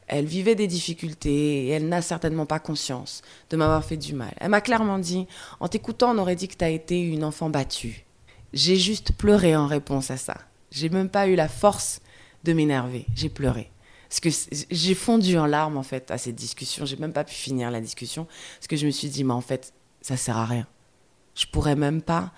[0.08, 4.34] elle vivait des difficultés et elle n'a certainement pas conscience de m'avoir fait du mal.
[4.38, 5.28] Elle m'a clairement dit,
[5.60, 8.06] en t'écoutant, on aurait dit que tu as été une enfant battue.
[8.54, 10.38] J'ai juste pleuré en réponse à ça.
[10.72, 12.02] J'ai même pas eu la force
[12.44, 13.06] de m'énerver.
[13.16, 13.73] J'ai pleuré.
[14.14, 16.86] Parce que j'ai fondu en larmes, en fait, à cette discussion.
[16.86, 18.28] J'ai même pas pu finir la discussion.
[18.60, 20.68] Parce que je me suis dit, mais en fait, ça sert à rien.
[21.34, 22.32] Je pourrais même pas,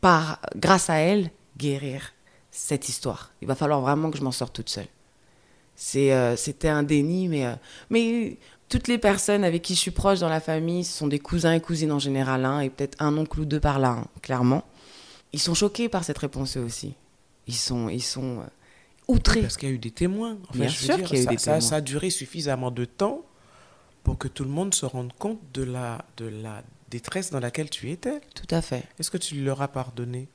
[0.00, 2.12] par, grâce à elle, guérir
[2.52, 3.32] cette histoire.
[3.42, 4.86] Il va falloir vraiment que je m'en sorte toute seule.
[5.96, 7.54] Euh, c'était un déni, mais, euh,
[7.88, 11.18] mais toutes les personnes avec qui je suis proche dans la famille ce sont des
[11.18, 14.06] cousins et cousines en général, hein, et peut-être un oncle ou deux par là, hein,
[14.22, 14.62] clairement.
[15.32, 16.94] Ils sont choqués par cette réponse eux aussi.
[17.48, 18.44] Ils sont, ils sont euh,
[19.18, 20.36] Parce qu'il y a eu des témoins.
[20.54, 21.60] Bien sûr qu'il y a eu ça, des ça- témoins.
[21.60, 23.22] ça a duré suffisamment de temps
[24.04, 27.70] pour que tout le monde se rende compte de la, de la détresse dans laquelle
[27.70, 28.20] tu étais.
[28.34, 28.84] Tout à fait.
[28.98, 30.28] Est-ce que tu leur as pardonné?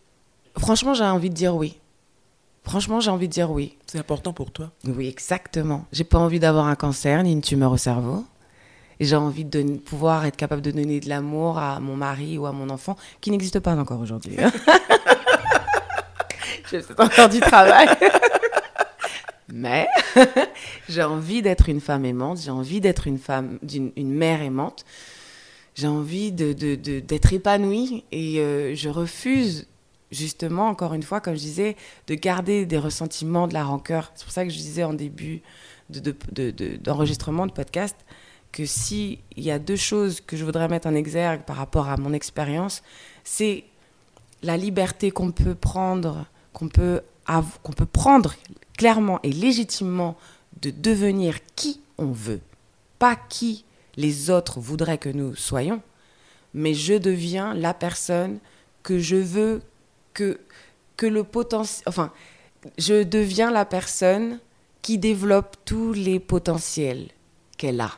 [0.58, 1.80] Franchement, j'ai envie de dire oui.
[2.64, 3.78] Franchement, j'ai envie de dire oui.
[3.86, 4.72] C'est important pour toi?
[4.86, 5.86] Oui, exactement.
[5.92, 8.26] J'ai pas envie d'avoir un cancer ni une tumeur au cerveau.
[9.00, 12.46] Et j'ai envie de pouvoir être capable de donner de l'amour à mon mari ou
[12.46, 14.38] à mon enfant, qui n'existe pas encore aujourd'hui.
[16.72, 17.88] J'ai peut-être encore du travail.
[19.54, 19.88] Mais
[20.90, 24.86] j'ai envie d'être une femme aimante, j'ai envie d'être une femme, d'une une mère aimante.
[25.76, 29.68] J'ai envie de, d'être épanouie et euh, je refuse
[30.12, 31.76] justement, encore une fois, comme je disais,
[32.08, 34.12] de garder des ressentiments, de la rancœur.
[34.16, 35.42] C'est pour ça que je disais en début
[35.90, 37.96] de, de- de- de- d'enregistrement de podcast
[38.54, 41.90] que si il y a deux choses que je voudrais mettre en exergue par rapport
[41.90, 42.82] à mon expérience,
[43.26, 43.66] c'est
[44.44, 47.02] la liberté qu'on peut prendre, qu'on peut,
[47.64, 48.34] qu'on peut prendre
[48.78, 50.18] clairement et légitimement
[50.62, 52.42] de devenir qui on veut,
[53.00, 53.66] pas qui
[53.98, 55.82] les autres voudraient que nous soyons,
[56.54, 58.40] mais je deviens la personne
[58.84, 59.62] que je veux
[60.14, 60.40] que,
[60.98, 61.84] que le potentiel...
[61.88, 62.12] Enfin,
[62.78, 64.40] je deviens la personne
[64.82, 67.08] qui développe tous les potentiels
[67.58, 67.92] qu'elle a.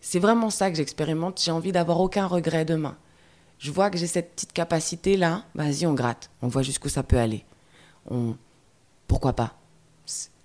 [0.00, 1.40] C'est vraiment ça que j'expérimente.
[1.40, 2.96] J'ai envie d'avoir aucun regret demain.
[3.58, 5.44] Je vois que j'ai cette petite capacité-là.
[5.54, 6.30] Vas-y, on gratte.
[6.42, 7.44] On voit jusqu'où ça peut aller.
[8.10, 8.36] On...
[9.06, 9.54] Pourquoi pas?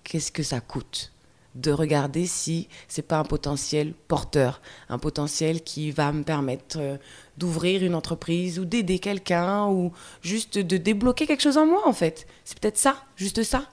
[0.08, 1.12] Qu'est-ce que ça coûte
[1.54, 6.96] de regarder si c'est pas un potentiel porteur, un potentiel qui va me permettre euh,
[7.36, 9.92] d'ouvrir une entreprise ou d'aider quelqu'un ou
[10.22, 12.26] juste de débloquer quelque chose en moi en fait.
[12.46, 13.64] C'est peut-être ça, juste ça.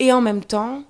[0.00, 0.84] Et en même temps,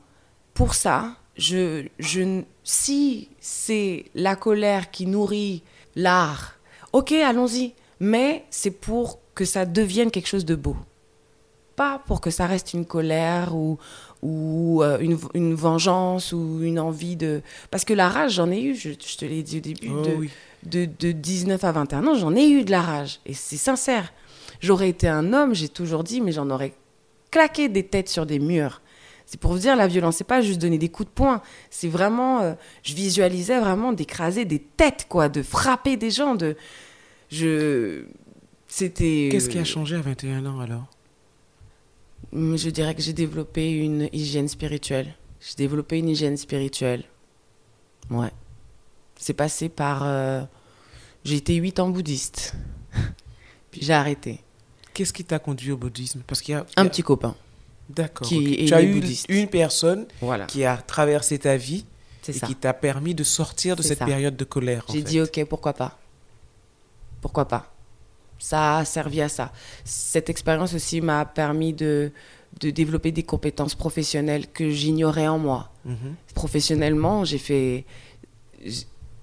[0.55, 5.62] pour ça, je, je, si c'est la colère qui nourrit
[5.94, 6.57] l'art,
[6.92, 10.76] ok, allons-y, mais c'est pour que ça devienne quelque chose de beau.
[11.76, 13.78] Pas pour que ça reste une colère ou,
[14.22, 17.42] ou euh, une, une vengeance ou une envie de...
[17.70, 20.02] Parce que la rage, j'en ai eu, je, je te l'ai dit au début, Oh
[20.02, 20.30] de, oui.
[20.64, 23.20] de, de 19 à 21 ans, j'en ai eu de la rage.
[23.26, 24.12] Et c'est sincère.
[24.61, 26.72] J'aurais été un homme, j'ai toujours dit, mais j'en aurais
[27.32, 28.80] claqué des têtes sur des murs.
[29.26, 31.40] C'est pour vous dire, la violence, c'est pas juste donner des coups de poing.
[31.70, 36.54] C'est vraiment, euh, je visualisais vraiment d'écraser des têtes, quoi, de frapper des gens, de,
[37.30, 38.04] je,
[38.68, 39.30] c'était.
[39.32, 40.87] Qu'est-ce qui a euh, changé à 21 ans alors?
[42.32, 45.14] Je dirais que j'ai développé une hygiène spirituelle.
[45.40, 47.04] J'ai développé une hygiène spirituelle.
[48.10, 48.30] Ouais.
[49.16, 50.02] C'est passé par.
[50.04, 50.42] euh,
[51.24, 52.54] J'ai été huit ans bouddhiste.
[53.70, 54.40] Puis j'ai arrêté.
[54.94, 56.22] Qu'est-ce qui t'a conduit au bouddhisme?
[56.26, 56.66] Parce qu'il y a.
[56.76, 57.34] Un petit copain.
[57.88, 58.26] D'accord.
[58.26, 59.26] qui est Tu as eu bouddhiste.
[59.28, 60.46] une personne Voilà.
[60.46, 61.84] qui a traversé ta vie
[62.22, 62.46] C'est et ça.
[62.46, 64.06] qui t'a permis de sortir de cette ça.
[64.06, 64.84] période de colère.
[64.90, 65.98] J'ai dit ok, pourquoi pas?
[67.20, 67.71] Pourquoi pas?
[68.42, 69.52] Ça a servi à ça.
[69.85, 72.11] Cette expérience aussi m'a permis de,
[72.59, 75.70] de développer des compétences professionnelles que j'ignorais en moi.
[75.85, 76.16] Mhm.
[76.35, 77.85] professionnellement, j'ai fait,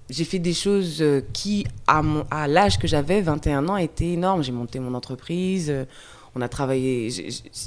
[0.08, 1.04] j'ai fait des choses
[1.34, 4.42] qui, à, mon, à l'âge que j'avais, 21 ans, étaient énormes.
[4.42, 5.84] J'ai monté mon entreprise, euh,
[6.34, 7.10] on a travaillé,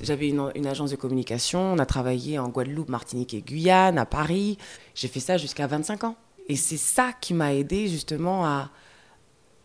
[0.02, 4.08] j'avais une, une agence de communication, on a travaillé en Guadeloupe, Martinique et Guyane, à
[4.08, 4.58] Paris.
[4.96, 6.16] J'ai fait ça jusqu'à 25 ans.
[6.50, 8.72] Et c'est ça qui m'a aidé justement à,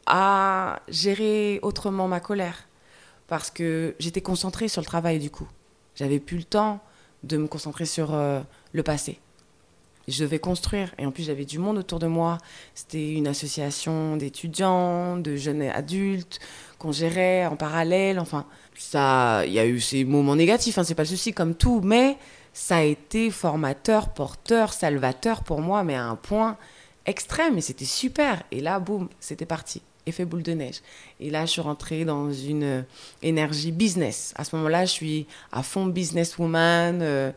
[0.08, 2.66] à gérer autrement ma colère.
[3.28, 5.48] Parce que j'étais concentrée sur le travail du coup.
[5.94, 6.80] J'avais plus le temps
[7.24, 8.40] de me concentrer sur euh,
[8.72, 9.20] le passé.
[10.08, 10.94] Je devais construire.
[10.98, 12.38] Et en plus, j'avais du monde autour de moi.
[12.74, 16.40] C'était une association d'étudiants, de jeunes adultes
[16.78, 18.18] qu'on gérait en parallèle.
[18.18, 21.54] Enfin, ça, il y a eu ces moments négatifs, hein, c'est pas le souci, comme
[21.54, 21.82] tout.
[21.84, 22.16] Mais
[22.54, 26.56] ça a été formateur, porteur, salvateur pour moi, mais à un point
[27.04, 27.58] extrême.
[27.58, 28.42] Et c'était super.
[28.50, 29.82] Et là, boum, c'était parti.
[30.08, 30.80] Effet boule de neige.
[31.20, 32.82] Et là, je suis rentrée dans une euh,
[33.22, 34.32] énergie business.
[34.36, 37.00] À ce moment-là, je suis à fond businesswoman.
[37.02, 37.30] euh,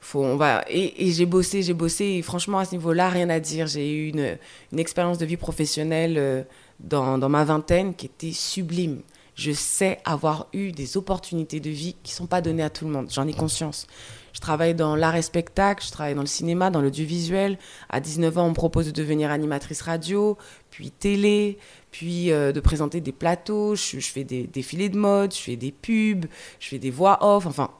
[0.00, 3.40] Faut, on va, et, j'ai bossé, j'ai bossé, et franchement, à ce niveau-là, rien à
[3.40, 3.66] dire.
[3.66, 4.38] J'ai eu une,
[4.78, 6.42] expérience de vie professionnelle euh,
[6.80, 9.02] dans, ma vingtaine qui était sublime.
[9.38, 12.84] Je sais avoir eu des opportunités de vie qui ne sont pas données à tout
[12.84, 13.86] le monde, j'en ai conscience.
[14.32, 17.56] Je travaille dans l'art et spectacle, je travaille dans le cinéma, dans l'audiovisuel.
[17.88, 20.36] À 19 ans, on me propose de devenir animatrice radio,
[20.70, 21.58] puis télé,
[21.92, 23.76] puis euh, de présenter des plateaux.
[23.76, 26.26] Je, je fais des défilés de mode, je fais des pubs,
[26.58, 27.46] je fais des voix off.
[27.46, 27.70] Enfin,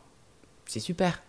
[0.64, 1.24] c'est super.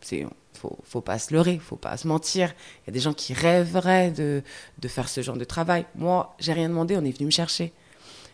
[0.00, 2.54] C'est faut, faut pas se leurrer, faut pas se mentir.
[2.82, 4.42] Il y a des gens qui rêveraient de,
[4.78, 5.84] de faire ce genre de travail.
[5.94, 7.74] Moi, j'ai rien demandé, on est venu me chercher.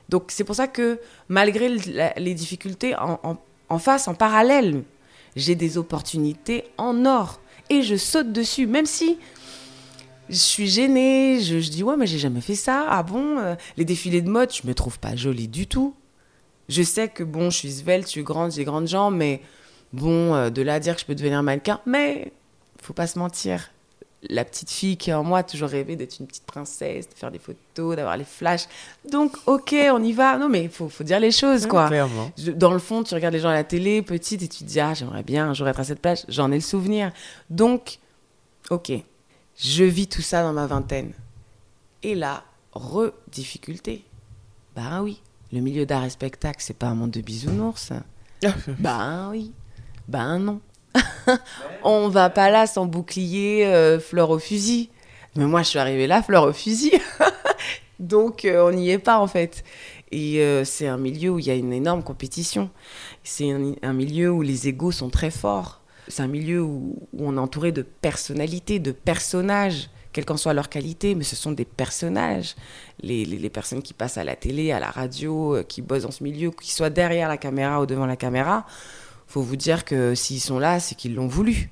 [0.09, 1.69] Donc c'est pour ça que malgré
[2.17, 3.38] les difficultés en,
[3.69, 4.83] en, face, en parallèle,
[5.37, 7.40] j'ai des opportunités en or
[7.71, 9.19] et je saute dessus, même si
[10.29, 11.40] je suis gênée.
[11.40, 12.87] Je, dis ouais, mais j'ai jamais fait ça.
[12.88, 15.95] Ah bon, euh, les défilés de mode, je me trouve pas jolie du tout.
[16.69, 19.43] Je sais que bon, je suis svelte, je suis grande, j'ai grandes jambes, mais
[19.95, 22.33] Bon, euh, de là à dire que je peux devenir mannequin, mais
[22.83, 23.71] faut pas se mentir.
[24.30, 27.14] La petite fille qui est en moi a toujours rêvé d'être une petite princesse, de
[27.14, 28.66] faire des photos, d'avoir les flashs.
[29.10, 30.38] Donc, ok, on y va.
[30.38, 31.90] Non, mais il faut, faut, dire les choses, quoi.
[32.56, 34.80] dans le fond, tu regardes les gens à la télé, petite, et tu te dis,
[34.80, 36.24] ah, j'aimerais bien un jour être à cette plage.
[36.28, 37.12] J'en ai le souvenir.
[37.50, 37.98] Donc,
[38.70, 38.92] ok,
[39.58, 41.12] je vis tout ça dans ma vingtaine.
[42.02, 44.04] Et là, re-difficulté.
[44.74, 45.20] Ben oui,
[45.52, 47.92] le milieu d'art et spectacle, c'est pas un monde de bisounours.
[48.78, 49.52] ben oui.
[50.08, 50.60] Ben non.
[51.85, 54.90] on va pas là sans bouclier, euh, fleur au fusil.
[55.37, 56.92] Mais moi, je suis arrivée là, fleur au fusil.
[57.98, 59.64] Donc, euh, on n'y est pas, en fait.
[60.12, 62.70] Et euh, c'est un milieu où il y a une énorme compétition.
[63.24, 65.80] C'est un, milieu où les égaux sont très forts.
[66.09, 70.68] C'est un milieu où, on est entouré de personnalités, de personnages, quelle qu'en soit leur
[70.68, 72.54] qualité, mais ce sont des personnages.
[73.00, 76.22] Les, les, personnes qui passent à la télé, à la radio, qui bossent dans ce
[76.22, 78.66] milieu, qui soient derrière la caméra ou devant la caméra,
[79.35, 81.70] faut vous dire que s'ils sont là, c'est qu'ils l'ont voulu.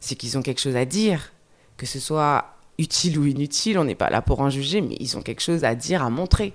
[0.00, 1.34] C'est qu'ils ont quelque chose à dire.
[1.76, 5.18] Que ce soit utile ou inutile, on n'est pas là pour en juger, mais ils
[5.18, 6.54] ont quelque chose à dire, à montrer.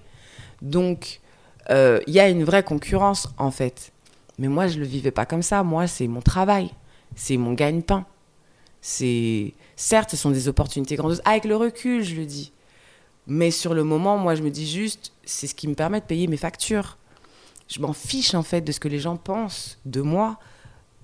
[0.63, 1.21] Donc,
[1.69, 3.91] euh, il y a une vraie concurrence, en fait.
[4.39, 5.61] Mais moi, je ne le vivais pas comme ça.
[5.61, 6.71] Moi, c'est mon travail.
[7.15, 8.07] C'est mon gagne-pain.
[8.81, 11.21] C'est Certes, ce sont des opportunités grandioses.
[11.25, 12.51] Avec le recul, je le dis.
[13.27, 16.05] Mais sur le moment, moi, je me dis juste, c'est ce qui me permet de
[16.05, 16.97] payer mes factures
[17.67, 20.39] je m'en fiche en fait de ce que les gens pensent de moi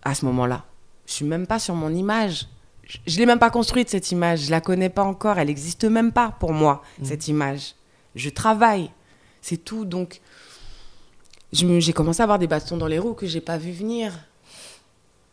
[0.04, 0.66] à ce moment-là.
[1.06, 2.48] Je suis même pas sur mon image.
[2.86, 4.42] Je, ne l'ai même pas construite cette image.
[4.42, 5.40] Je la connais pas encore.
[5.40, 7.06] Elle n'existe même pas pour moi mmh.
[7.06, 7.76] cette image.
[8.16, 8.92] Je travaille.
[9.42, 9.86] C'est tout.
[9.86, 10.22] Donc
[11.52, 14.14] j'ai commencé à avoir des bâtons dans les roues que j'ai pas vu venir,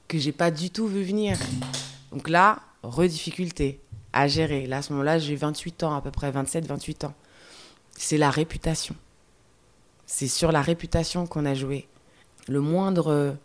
[0.08, 1.38] que j'ai pas du tout vu venir.
[2.10, 3.80] Donc là, redifficulté
[4.12, 4.66] à gérer.
[4.66, 7.14] Là à ce moment-là, j'ai 28 ans à peu près, 27, 28 ans.
[7.92, 8.94] C'est la réputation.
[10.10, 11.86] C'est sur la réputation qu'on a joué.
[12.48, 13.36] Le moindre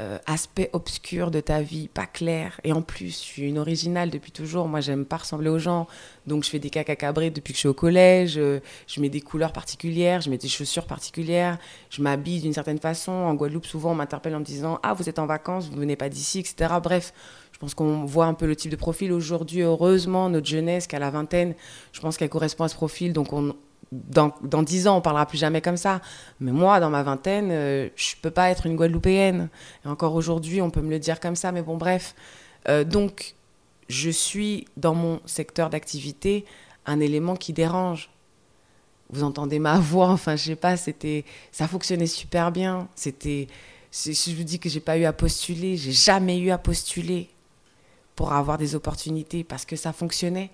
[0.00, 2.58] euh, aspect obscur de ta vie, pas clair.
[2.64, 4.66] Et en plus, je suis une originale depuis toujours.
[4.66, 5.86] Moi, j'aime pas ressembler aux gens.
[6.26, 8.38] Donc, je fais des caca cabrés depuis que je suis au collège.
[8.38, 11.58] Euh, je mets des couleurs particulières, je mets des chaussures particulières.
[11.90, 13.12] Je m'habille d'une certaine façon.
[13.12, 15.96] En Guadeloupe, souvent, on m'interpelle en me disant Ah, vous êtes en vacances, vous venez
[15.96, 16.72] pas d'ici, etc.
[16.82, 17.12] Bref,
[17.52, 19.12] je pense qu'on voit un peu le type de profil.
[19.12, 21.54] Aujourd'hui, heureusement, notre jeunesse, qu'à la vingtaine,
[21.92, 23.12] je pense qu'elle correspond à ce profil.
[23.12, 23.54] Donc, on,
[23.92, 26.00] dans, dans 10 ans, on parlera plus jamais comme ça.
[26.40, 29.48] Mais moi, dans ma vingtaine, euh, je peux pas être une Guadeloupéenne.
[29.84, 32.14] Et encore aujourd'hui, on peut me le dire comme ça, mais bon, bref.
[32.68, 33.34] Euh, donc,
[33.88, 36.44] je suis dans mon secteur d'activité
[36.86, 38.10] un élément qui dérange.
[39.10, 42.88] Vous entendez ma voix, enfin, je sais pas, c'était, ça fonctionnait super bien.
[42.94, 43.48] C'était,
[43.92, 47.28] je vous dis que j'ai pas eu à postuler, j'ai jamais eu à postuler
[48.14, 50.50] pour avoir des opportunités parce que ça fonctionnait.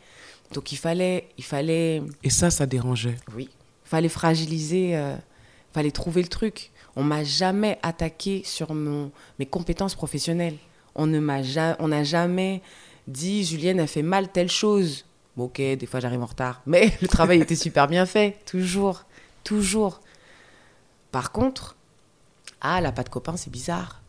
[0.52, 2.02] Donc il fallait, il fallait.
[2.22, 3.16] Et ça, ça dérangeait.
[3.34, 3.48] Oui.
[3.84, 5.16] Il fallait fragiliser, il euh,
[5.72, 6.72] fallait trouver le truc.
[6.96, 10.56] On m'a jamais attaqué sur mon, mes compétences professionnelles.
[10.94, 11.40] On ne m'a
[11.78, 12.62] on n'a jamais
[13.06, 15.04] dit Julienne a fait mal telle chose.
[15.36, 19.04] Bon, ok, des fois j'arrive en retard, mais le travail était super bien fait, toujours,
[19.44, 20.00] toujours.
[21.12, 21.76] Par contre,
[22.60, 24.02] ah, elle n'a pas de copain, c'est bizarre.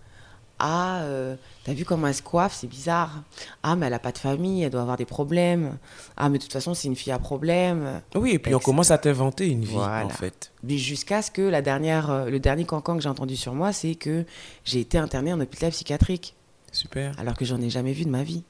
[0.60, 3.24] Ah, euh, t'as vu comment elle se coiffe, c'est bizarre.
[3.64, 5.78] Ah, mais elle n'a pas de famille, elle doit avoir des problèmes.
[6.16, 8.02] Ah, mais de toute façon, c'est une fille à problème.
[8.16, 10.52] Oui, et puis on commence à t'inventer une vie, en fait.
[10.68, 13.96] Jusqu'à ce que la dernière, euh, le dernier cancan que j'ai entendu sur moi, c'est
[13.96, 14.26] que
[14.66, 16.36] j'ai été internée en hôpital psychiatrique.
[16.72, 17.18] Super.
[17.20, 18.44] Alors que j'en ai jamais vu de ma vie.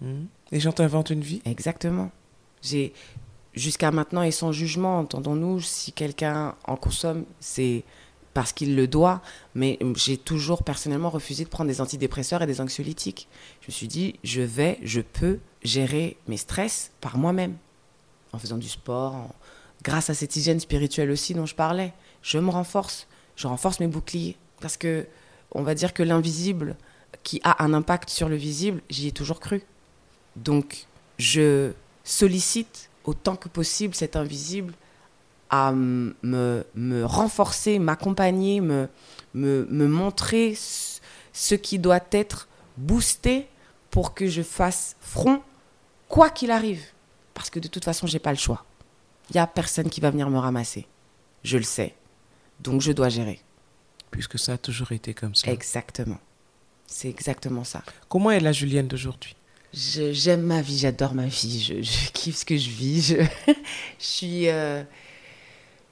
[0.00, 0.24] Mmh.
[0.52, 1.42] Les gens t'inventent une vie?
[1.44, 2.10] Exactement.
[2.62, 2.92] J'ai
[3.54, 7.84] jusqu'à maintenant et sans jugement, entendons-nous, si quelqu'un en consomme, c'est
[8.34, 9.22] parce qu'il le doit,
[9.54, 13.28] mais j'ai toujours personnellement refusé de prendre des antidépresseurs et des anxiolytiques.
[13.60, 17.56] Je me suis dit, je vais, je peux gérer mes stress par moi-même,
[18.32, 19.34] en faisant du sport,
[19.82, 21.92] grâce à cette hygiène spirituelle aussi dont je parlais.
[22.22, 25.06] Je me renforce, je renforce mes boucliers, parce que
[25.52, 26.76] on va dire que l'invisible
[27.24, 29.62] qui a un impact sur le visible, j'y ai toujours cru.
[30.36, 30.86] Donc,
[31.18, 31.72] je
[32.04, 34.74] sollicite autant que possible cet invisible
[35.50, 38.88] à me, me renforcer, m'accompagner, me,
[39.34, 40.56] me, me, montrer
[41.32, 43.48] ce qui doit être boosté
[43.90, 45.42] pour que je fasse front,
[46.08, 46.82] quoi qu'il arrive.
[47.34, 48.64] Parce que de toute façon, j'ai pas le choix.
[49.30, 50.86] Il n'y a personne qui va venir me ramasser.
[51.44, 51.94] Je le sais.
[52.60, 53.40] Donc je dois gérer.
[54.10, 55.50] Puisque ça a toujours été comme ça.
[55.50, 56.18] Exactement.
[56.86, 57.82] C'est exactement ça.
[58.08, 59.36] Comment est la Julienne d'aujourd'hui?
[59.72, 63.02] J'aime ma vie, j'adore ma vie, je, kiffe ce que je vis.
[63.02, 63.52] Je,
[63.98, 64.82] suis, euh,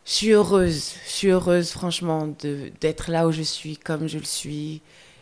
[0.09, 2.35] je suis heureuse, je suis heureuse franchement
[2.81, 4.81] d'être là où je suis, comme je le suis.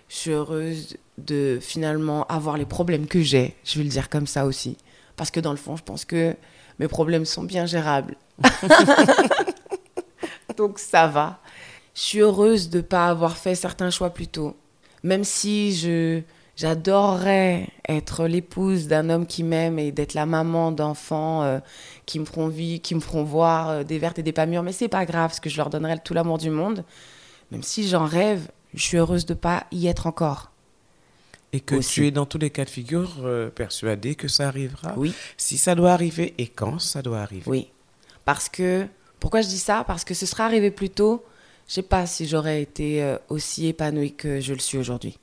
[0.09, 4.29] Je suis heureuse de finalement avoir les problèmes que j'ai, je vais le dire comme
[4.29, 4.77] ça aussi.
[5.17, 6.37] Parce que dans le fond, je pense que
[6.79, 8.15] mes problèmes sont bien gérables.
[10.57, 11.41] Donc ça va.
[11.93, 14.57] Je suis heureuse de ne pas avoir fait certains choix plus tôt.
[15.03, 16.21] Même si je,
[16.57, 21.61] j'adorerais être l'épouse d'un homme qui m'aime et d'être la maman d'enfants euh,
[22.07, 24.63] qui me feront vivre, qui me feront voir euh, des vertes et des pas mûres.
[24.63, 26.85] Mais c'est pas grave, parce que je leur donnerai tout l'amour du monde.
[27.53, 30.51] Même si j'en rêve, je suis heureuse de ne pas y être encore.
[31.53, 34.95] Et que tu es dans tous les cas de figure euh, persuadée que ça arrivera.
[34.97, 35.15] Oui.
[35.37, 37.45] Si ça doit arriver et quand ça doit arriver.
[37.47, 37.71] Oui.
[38.25, 38.87] Parce que,
[39.21, 39.85] pourquoi je dis ça?
[39.87, 41.25] Parce que ce serait arrivé plus tôt,
[41.69, 45.19] je sais pas si j'aurais été aussi épanouie que je le suis aujourd'hui.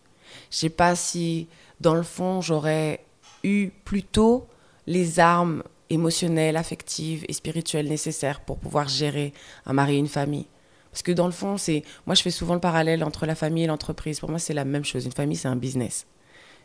[0.54, 1.48] Je sais pas si,
[1.82, 3.04] dans le fond, j'aurais
[3.44, 4.46] eu plus tôt
[4.86, 9.34] les armes émotionnelles, affectives et spirituelles nécessaires pour pouvoir gérer
[9.66, 10.46] un mari et une famille.
[10.92, 13.64] Parce que dans le fond, c'est moi je fais souvent le parallèle entre la famille
[13.64, 14.20] et l'entreprise.
[14.20, 15.06] Pour moi, c'est la même chose.
[15.06, 16.06] Une famille, c'est un business.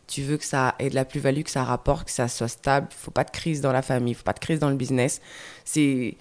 [0.05, 2.89] Tu veux que ça ait de la plus-value, que ça rapporte, que ça soit stable.
[2.91, 4.75] Il faut pas de crise dans la famille, il faut pas de crise dans le
[4.75, 5.19] business.
[5.65, 6.15] C'est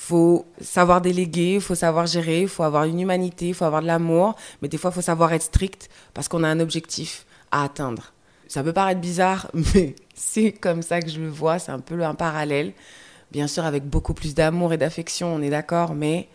[0.00, 4.68] faut savoir déléguer, faut savoir gérer, faut avoir une humanité, faut avoir de l'amour, mais
[4.68, 8.12] des fois, faut savoir être strict parce qu'on a un objectif à atteindre.
[8.46, 12.00] Ça peut paraître bizarre, mais c'est comme ça que je le vois, c'est un peu
[12.04, 12.74] un parallèle.
[13.32, 16.28] Bien sûr, avec beaucoup plus d'amour et d'affection, on est d'accord, mais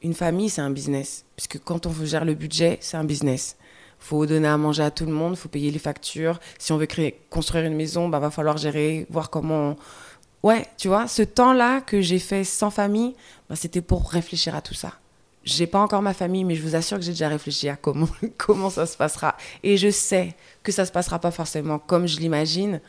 [0.00, 1.24] une famille, c'est un business.
[1.34, 3.56] Puisque quand on gère le budget, c'est un business.
[3.98, 6.38] faut donner à manger à tout le monde, faut payer les factures.
[6.60, 9.76] Si on veut créer, construire une maison, bah, va falloir gérer, voir comment...
[10.44, 13.16] Ouais, tu vois, ce temps-là que j'ai fait sans famille,
[13.48, 14.92] bah, c'était pour réfléchir à tout ça.
[15.42, 18.08] J'ai pas encore ma famille, mais je vous assure que j'ai déjà réfléchi à comment,
[18.38, 19.36] comment ça se passera.
[19.64, 22.80] Et je sais que ça se passera pas forcément comme je l'imagine,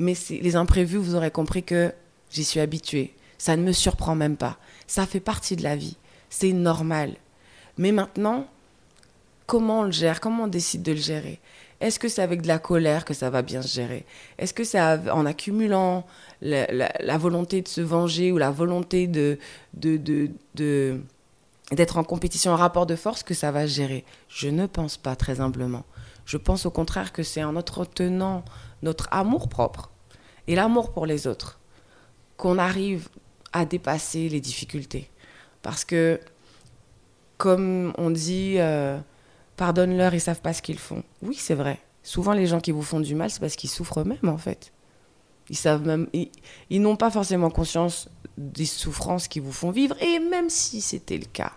[0.00, 1.92] mais les imprévus, vous aurez compris que
[2.32, 3.14] j'y suis habituée.
[3.38, 4.56] Ça ne me surprend même pas.
[4.88, 5.96] Ça fait partie de la vie
[6.30, 7.14] c'est normal.
[7.76, 8.46] Mais maintenant,
[9.46, 10.20] comment on le gère?
[10.20, 11.40] Comment on décide de le gérer?
[11.80, 14.04] Est-ce que c'est avec de la colère que ça va bien se gérer?
[14.38, 16.04] Est-ce que c'est en accumulant
[16.40, 19.38] la, volonté de se venger ou la volonté de,
[19.74, 24.04] d'être en compétition, en rapport de force que ça va se gérer?
[24.28, 25.84] Je ne pense pas, très humblement.
[26.24, 28.44] Je pense au contraire que c'est en entretenant
[28.82, 29.90] notre amour propre
[30.48, 31.60] et l'amour pour les autres
[32.36, 33.08] qu'on arrive
[33.52, 35.10] à dépasser les difficultés.
[35.62, 36.20] Parce que,
[37.36, 38.98] comme on dit, euh,
[39.58, 41.02] pardonne-leur, ils savent pas ce qu'ils font.
[41.20, 41.78] Oui, c'est vrai.
[42.02, 44.72] Souvent, les gens qui vous font du mal, c'est parce qu'ils souffrent eux-mêmes, en fait.
[45.50, 50.00] Ils savent même, ils, n'ont pas forcément conscience des souffrances qu'ils vous font vivre.
[50.02, 51.52] Et même si c'était le cas,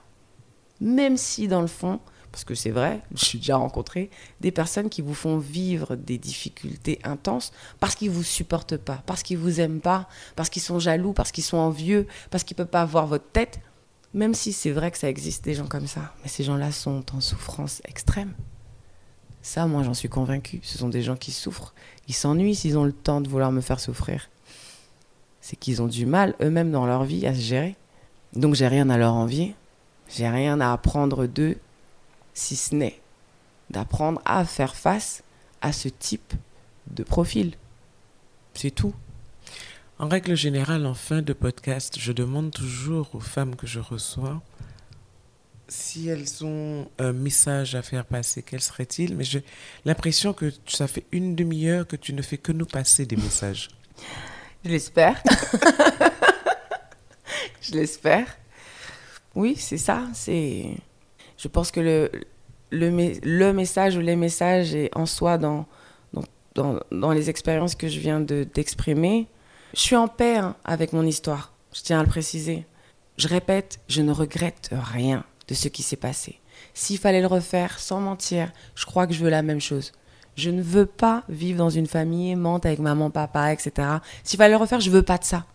[0.79, 1.99] même si dans le fond,
[2.31, 4.09] parce que c'est vrai, je suis déjà rencontré
[4.39, 9.23] des personnes qui vous font vivre des difficultés intenses parce qu'ils vous supportent pas, parce
[9.23, 12.67] qu'ils vous aiment pas, parce qu'ils sont jaloux, parce qu'ils sont envieux, parce qu'ils peuvent
[12.67, 13.59] pas voir votre tête.
[14.13, 17.03] Même si c'est vrai que ça existe des gens comme ça, mais ces gens-là sont
[17.15, 18.33] en souffrance extrême.
[19.41, 20.59] Ça, moi, j'en suis convaincue.
[20.63, 21.73] Ce sont des gens qui souffrent.
[22.07, 24.29] Ils s'ennuient s'ils ont le temps de vouloir me faire souffrir.
[25.39, 27.75] C'est qu'ils ont du mal eux-mêmes dans leur vie à se gérer.
[28.33, 29.55] Donc, j'ai rien à leur envier.
[30.09, 31.57] J'ai rien à apprendre d'eux,
[32.33, 33.01] si ce n'est
[33.71, 35.23] d'apprendre à faire face
[35.61, 36.33] à ce type
[36.87, 37.53] de profil.
[38.53, 38.93] C'est tout.
[40.01, 44.41] En règle générale, en fin de podcast, je demande toujours aux femmes que je reçois
[45.67, 49.15] si elles ont un message à faire passer, quel serait-il?
[49.15, 49.43] Mais j'ai
[49.85, 53.69] l'impression que ça fait une demi-heure que tu ne fais que nous passer des messages.
[54.65, 55.21] Je l'espère.
[57.61, 58.25] je l'espère.
[59.35, 60.07] Oui, c'est ça.
[60.15, 60.77] C'est.
[61.37, 62.11] Je pense que le,
[62.71, 62.89] le,
[63.23, 65.67] le, message ou les messages est en soi dans,
[66.11, 66.23] dans,
[66.55, 69.27] dans, dans les expériences que je viens d'exprimer.
[69.73, 72.65] Je suis en paix hein, avec mon histoire, je tiens à le préciser.
[73.17, 76.39] Je répète, je ne regrette rien de ce qui s'est passé.
[76.73, 79.93] S'il fallait le refaire, sans mentir, je crois que je veux la même chose.
[80.35, 83.87] Je ne veux pas vivre dans une famille aimante avec maman, papa, etc.
[84.23, 85.45] S'il fallait le refaire, je veux pas de ça.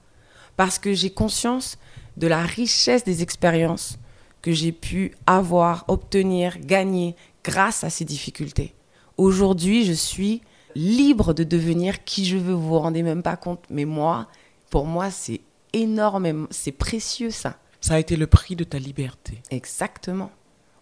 [0.56, 1.76] Parce que j'ai conscience
[2.16, 3.98] de la richesse des expériences
[4.40, 8.74] que j'ai pu avoir, obtenir, gagner grâce à ces difficultés.
[9.18, 10.40] Aujourd'hui, je suis
[10.76, 12.52] libre de devenir qui je veux.
[12.52, 13.64] Vous vous rendez même pas compte.
[13.70, 14.28] Mais moi,
[14.70, 15.40] pour moi, c'est
[15.72, 17.56] énormément, c'est précieux ça.
[17.80, 19.42] Ça a été le prix de ta liberté.
[19.50, 20.30] Exactement.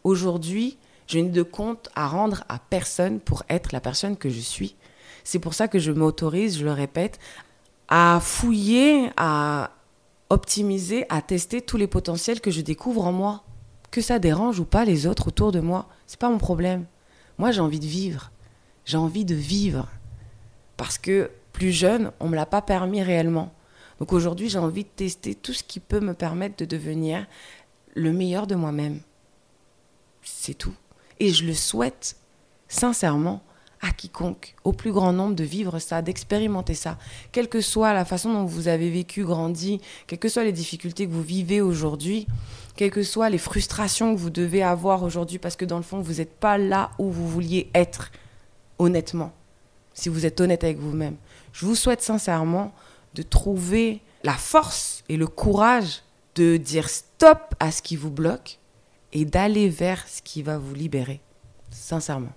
[0.02, 4.40] Aujourd'hui, je n'ai de compte à rendre à personne pour être la personne que je
[4.40, 4.74] suis.
[5.22, 7.18] C'est pour ça que je m'autorise, je le répète,
[7.88, 9.70] à fouiller, à
[10.30, 13.44] optimiser, à tester tous les potentiels que je découvre en moi.
[13.90, 16.84] Que ça dérange ou pas les autres autour de moi, c'est pas mon problème.
[17.38, 18.32] Moi, j'ai envie de vivre.
[18.84, 19.88] J'ai envie de vivre.
[20.76, 23.52] Parce que plus jeune, on me l'a pas permis réellement.
[23.98, 27.26] Donc aujourd'hui, j'ai envie de tester tout ce qui peut me permettre de devenir
[27.94, 29.00] le meilleur de moi-même.
[30.22, 30.74] C'est tout.
[31.20, 32.16] Et je le souhaite
[32.68, 33.42] sincèrement
[33.80, 36.98] à quiconque, au plus grand nombre, de vivre ça, d'expérimenter ça.
[37.32, 41.06] Quelle que soit la façon dont vous avez vécu, grandi, quelles que soient les difficultés
[41.06, 42.26] que vous vivez aujourd'hui,
[42.76, 46.00] quelles que soient les frustrations que vous devez avoir aujourd'hui, parce que dans le fond,
[46.00, 48.10] vous n'êtes pas là où vous vouliez être,
[48.84, 49.32] honnêtement,
[49.94, 51.16] si vous êtes honnête avec vous-même.
[51.52, 52.72] Je vous souhaite sincèrement
[53.14, 56.02] de trouver la force et le courage
[56.34, 58.58] de dire stop à ce qui vous bloque
[59.12, 61.20] et d'aller vers ce qui va vous libérer,
[61.70, 62.32] sincèrement.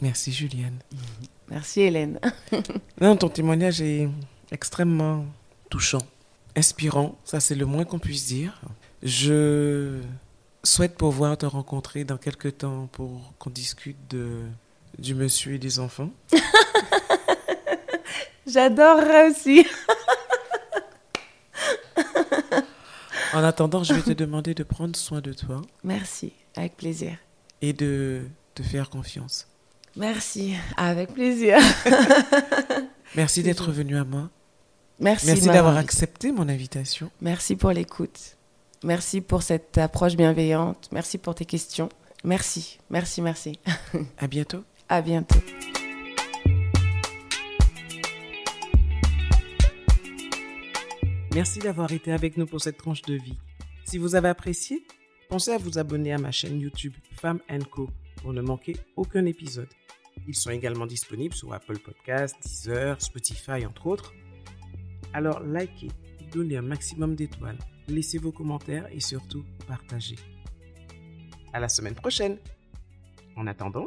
[0.00, 0.78] Merci Julienne.
[1.48, 2.18] Merci Hélène.
[3.00, 4.08] non, ton témoignage est
[4.50, 5.26] extrêmement
[5.68, 6.02] touchant,
[6.56, 8.60] inspirant, ça c'est le moins qu'on puisse dire.
[9.02, 10.00] Je
[10.64, 14.42] souhaite pouvoir te rencontrer dans quelques temps pour qu'on discute de,
[15.00, 16.10] du monsieur et des enfants.
[18.46, 19.66] J'adorerais aussi.
[23.34, 25.62] en attendant, je vais te demander de prendre soin de toi.
[25.82, 27.16] Merci, avec plaisir.
[27.62, 28.22] Et de
[28.54, 29.48] te faire confiance.
[29.96, 31.58] Merci, avec plaisir.
[33.16, 34.30] Merci d'être venu à moi.
[34.98, 37.10] Merci, Merci d'avoir accepté mon invitation.
[37.20, 38.36] Merci pour l'écoute.
[38.84, 40.88] Merci pour cette approche bienveillante.
[40.92, 41.88] Merci pour tes questions.
[42.22, 43.58] Merci, merci, merci.
[44.18, 44.62] À bientôt.
[44.92, 45.38] À bientôt.
[51.32, 53.38] Merci d'avoir été avec nous pour cette tranche de vie.
[53.84, 54.84] Si vous avez apprécié,
[55.28, 57.38] pensez à vous abonner à ma chaîne YouTube Femme
[57.70, 59.68] Co pour ne manquer aucun épisode.
[60.26, 64.12] Ils sont également disponibles sur Apple Podcasts, Deezer, Spotify, entre autres.
[65.12, 65.92] Alors likez,
[66.32, 70.16] donnez un maximum d'étoiles, laissez vos commentaires et surtout partagez.
[71.52, 72.38] À la semaine prochaine.
[73.36, 73.86] En attendant,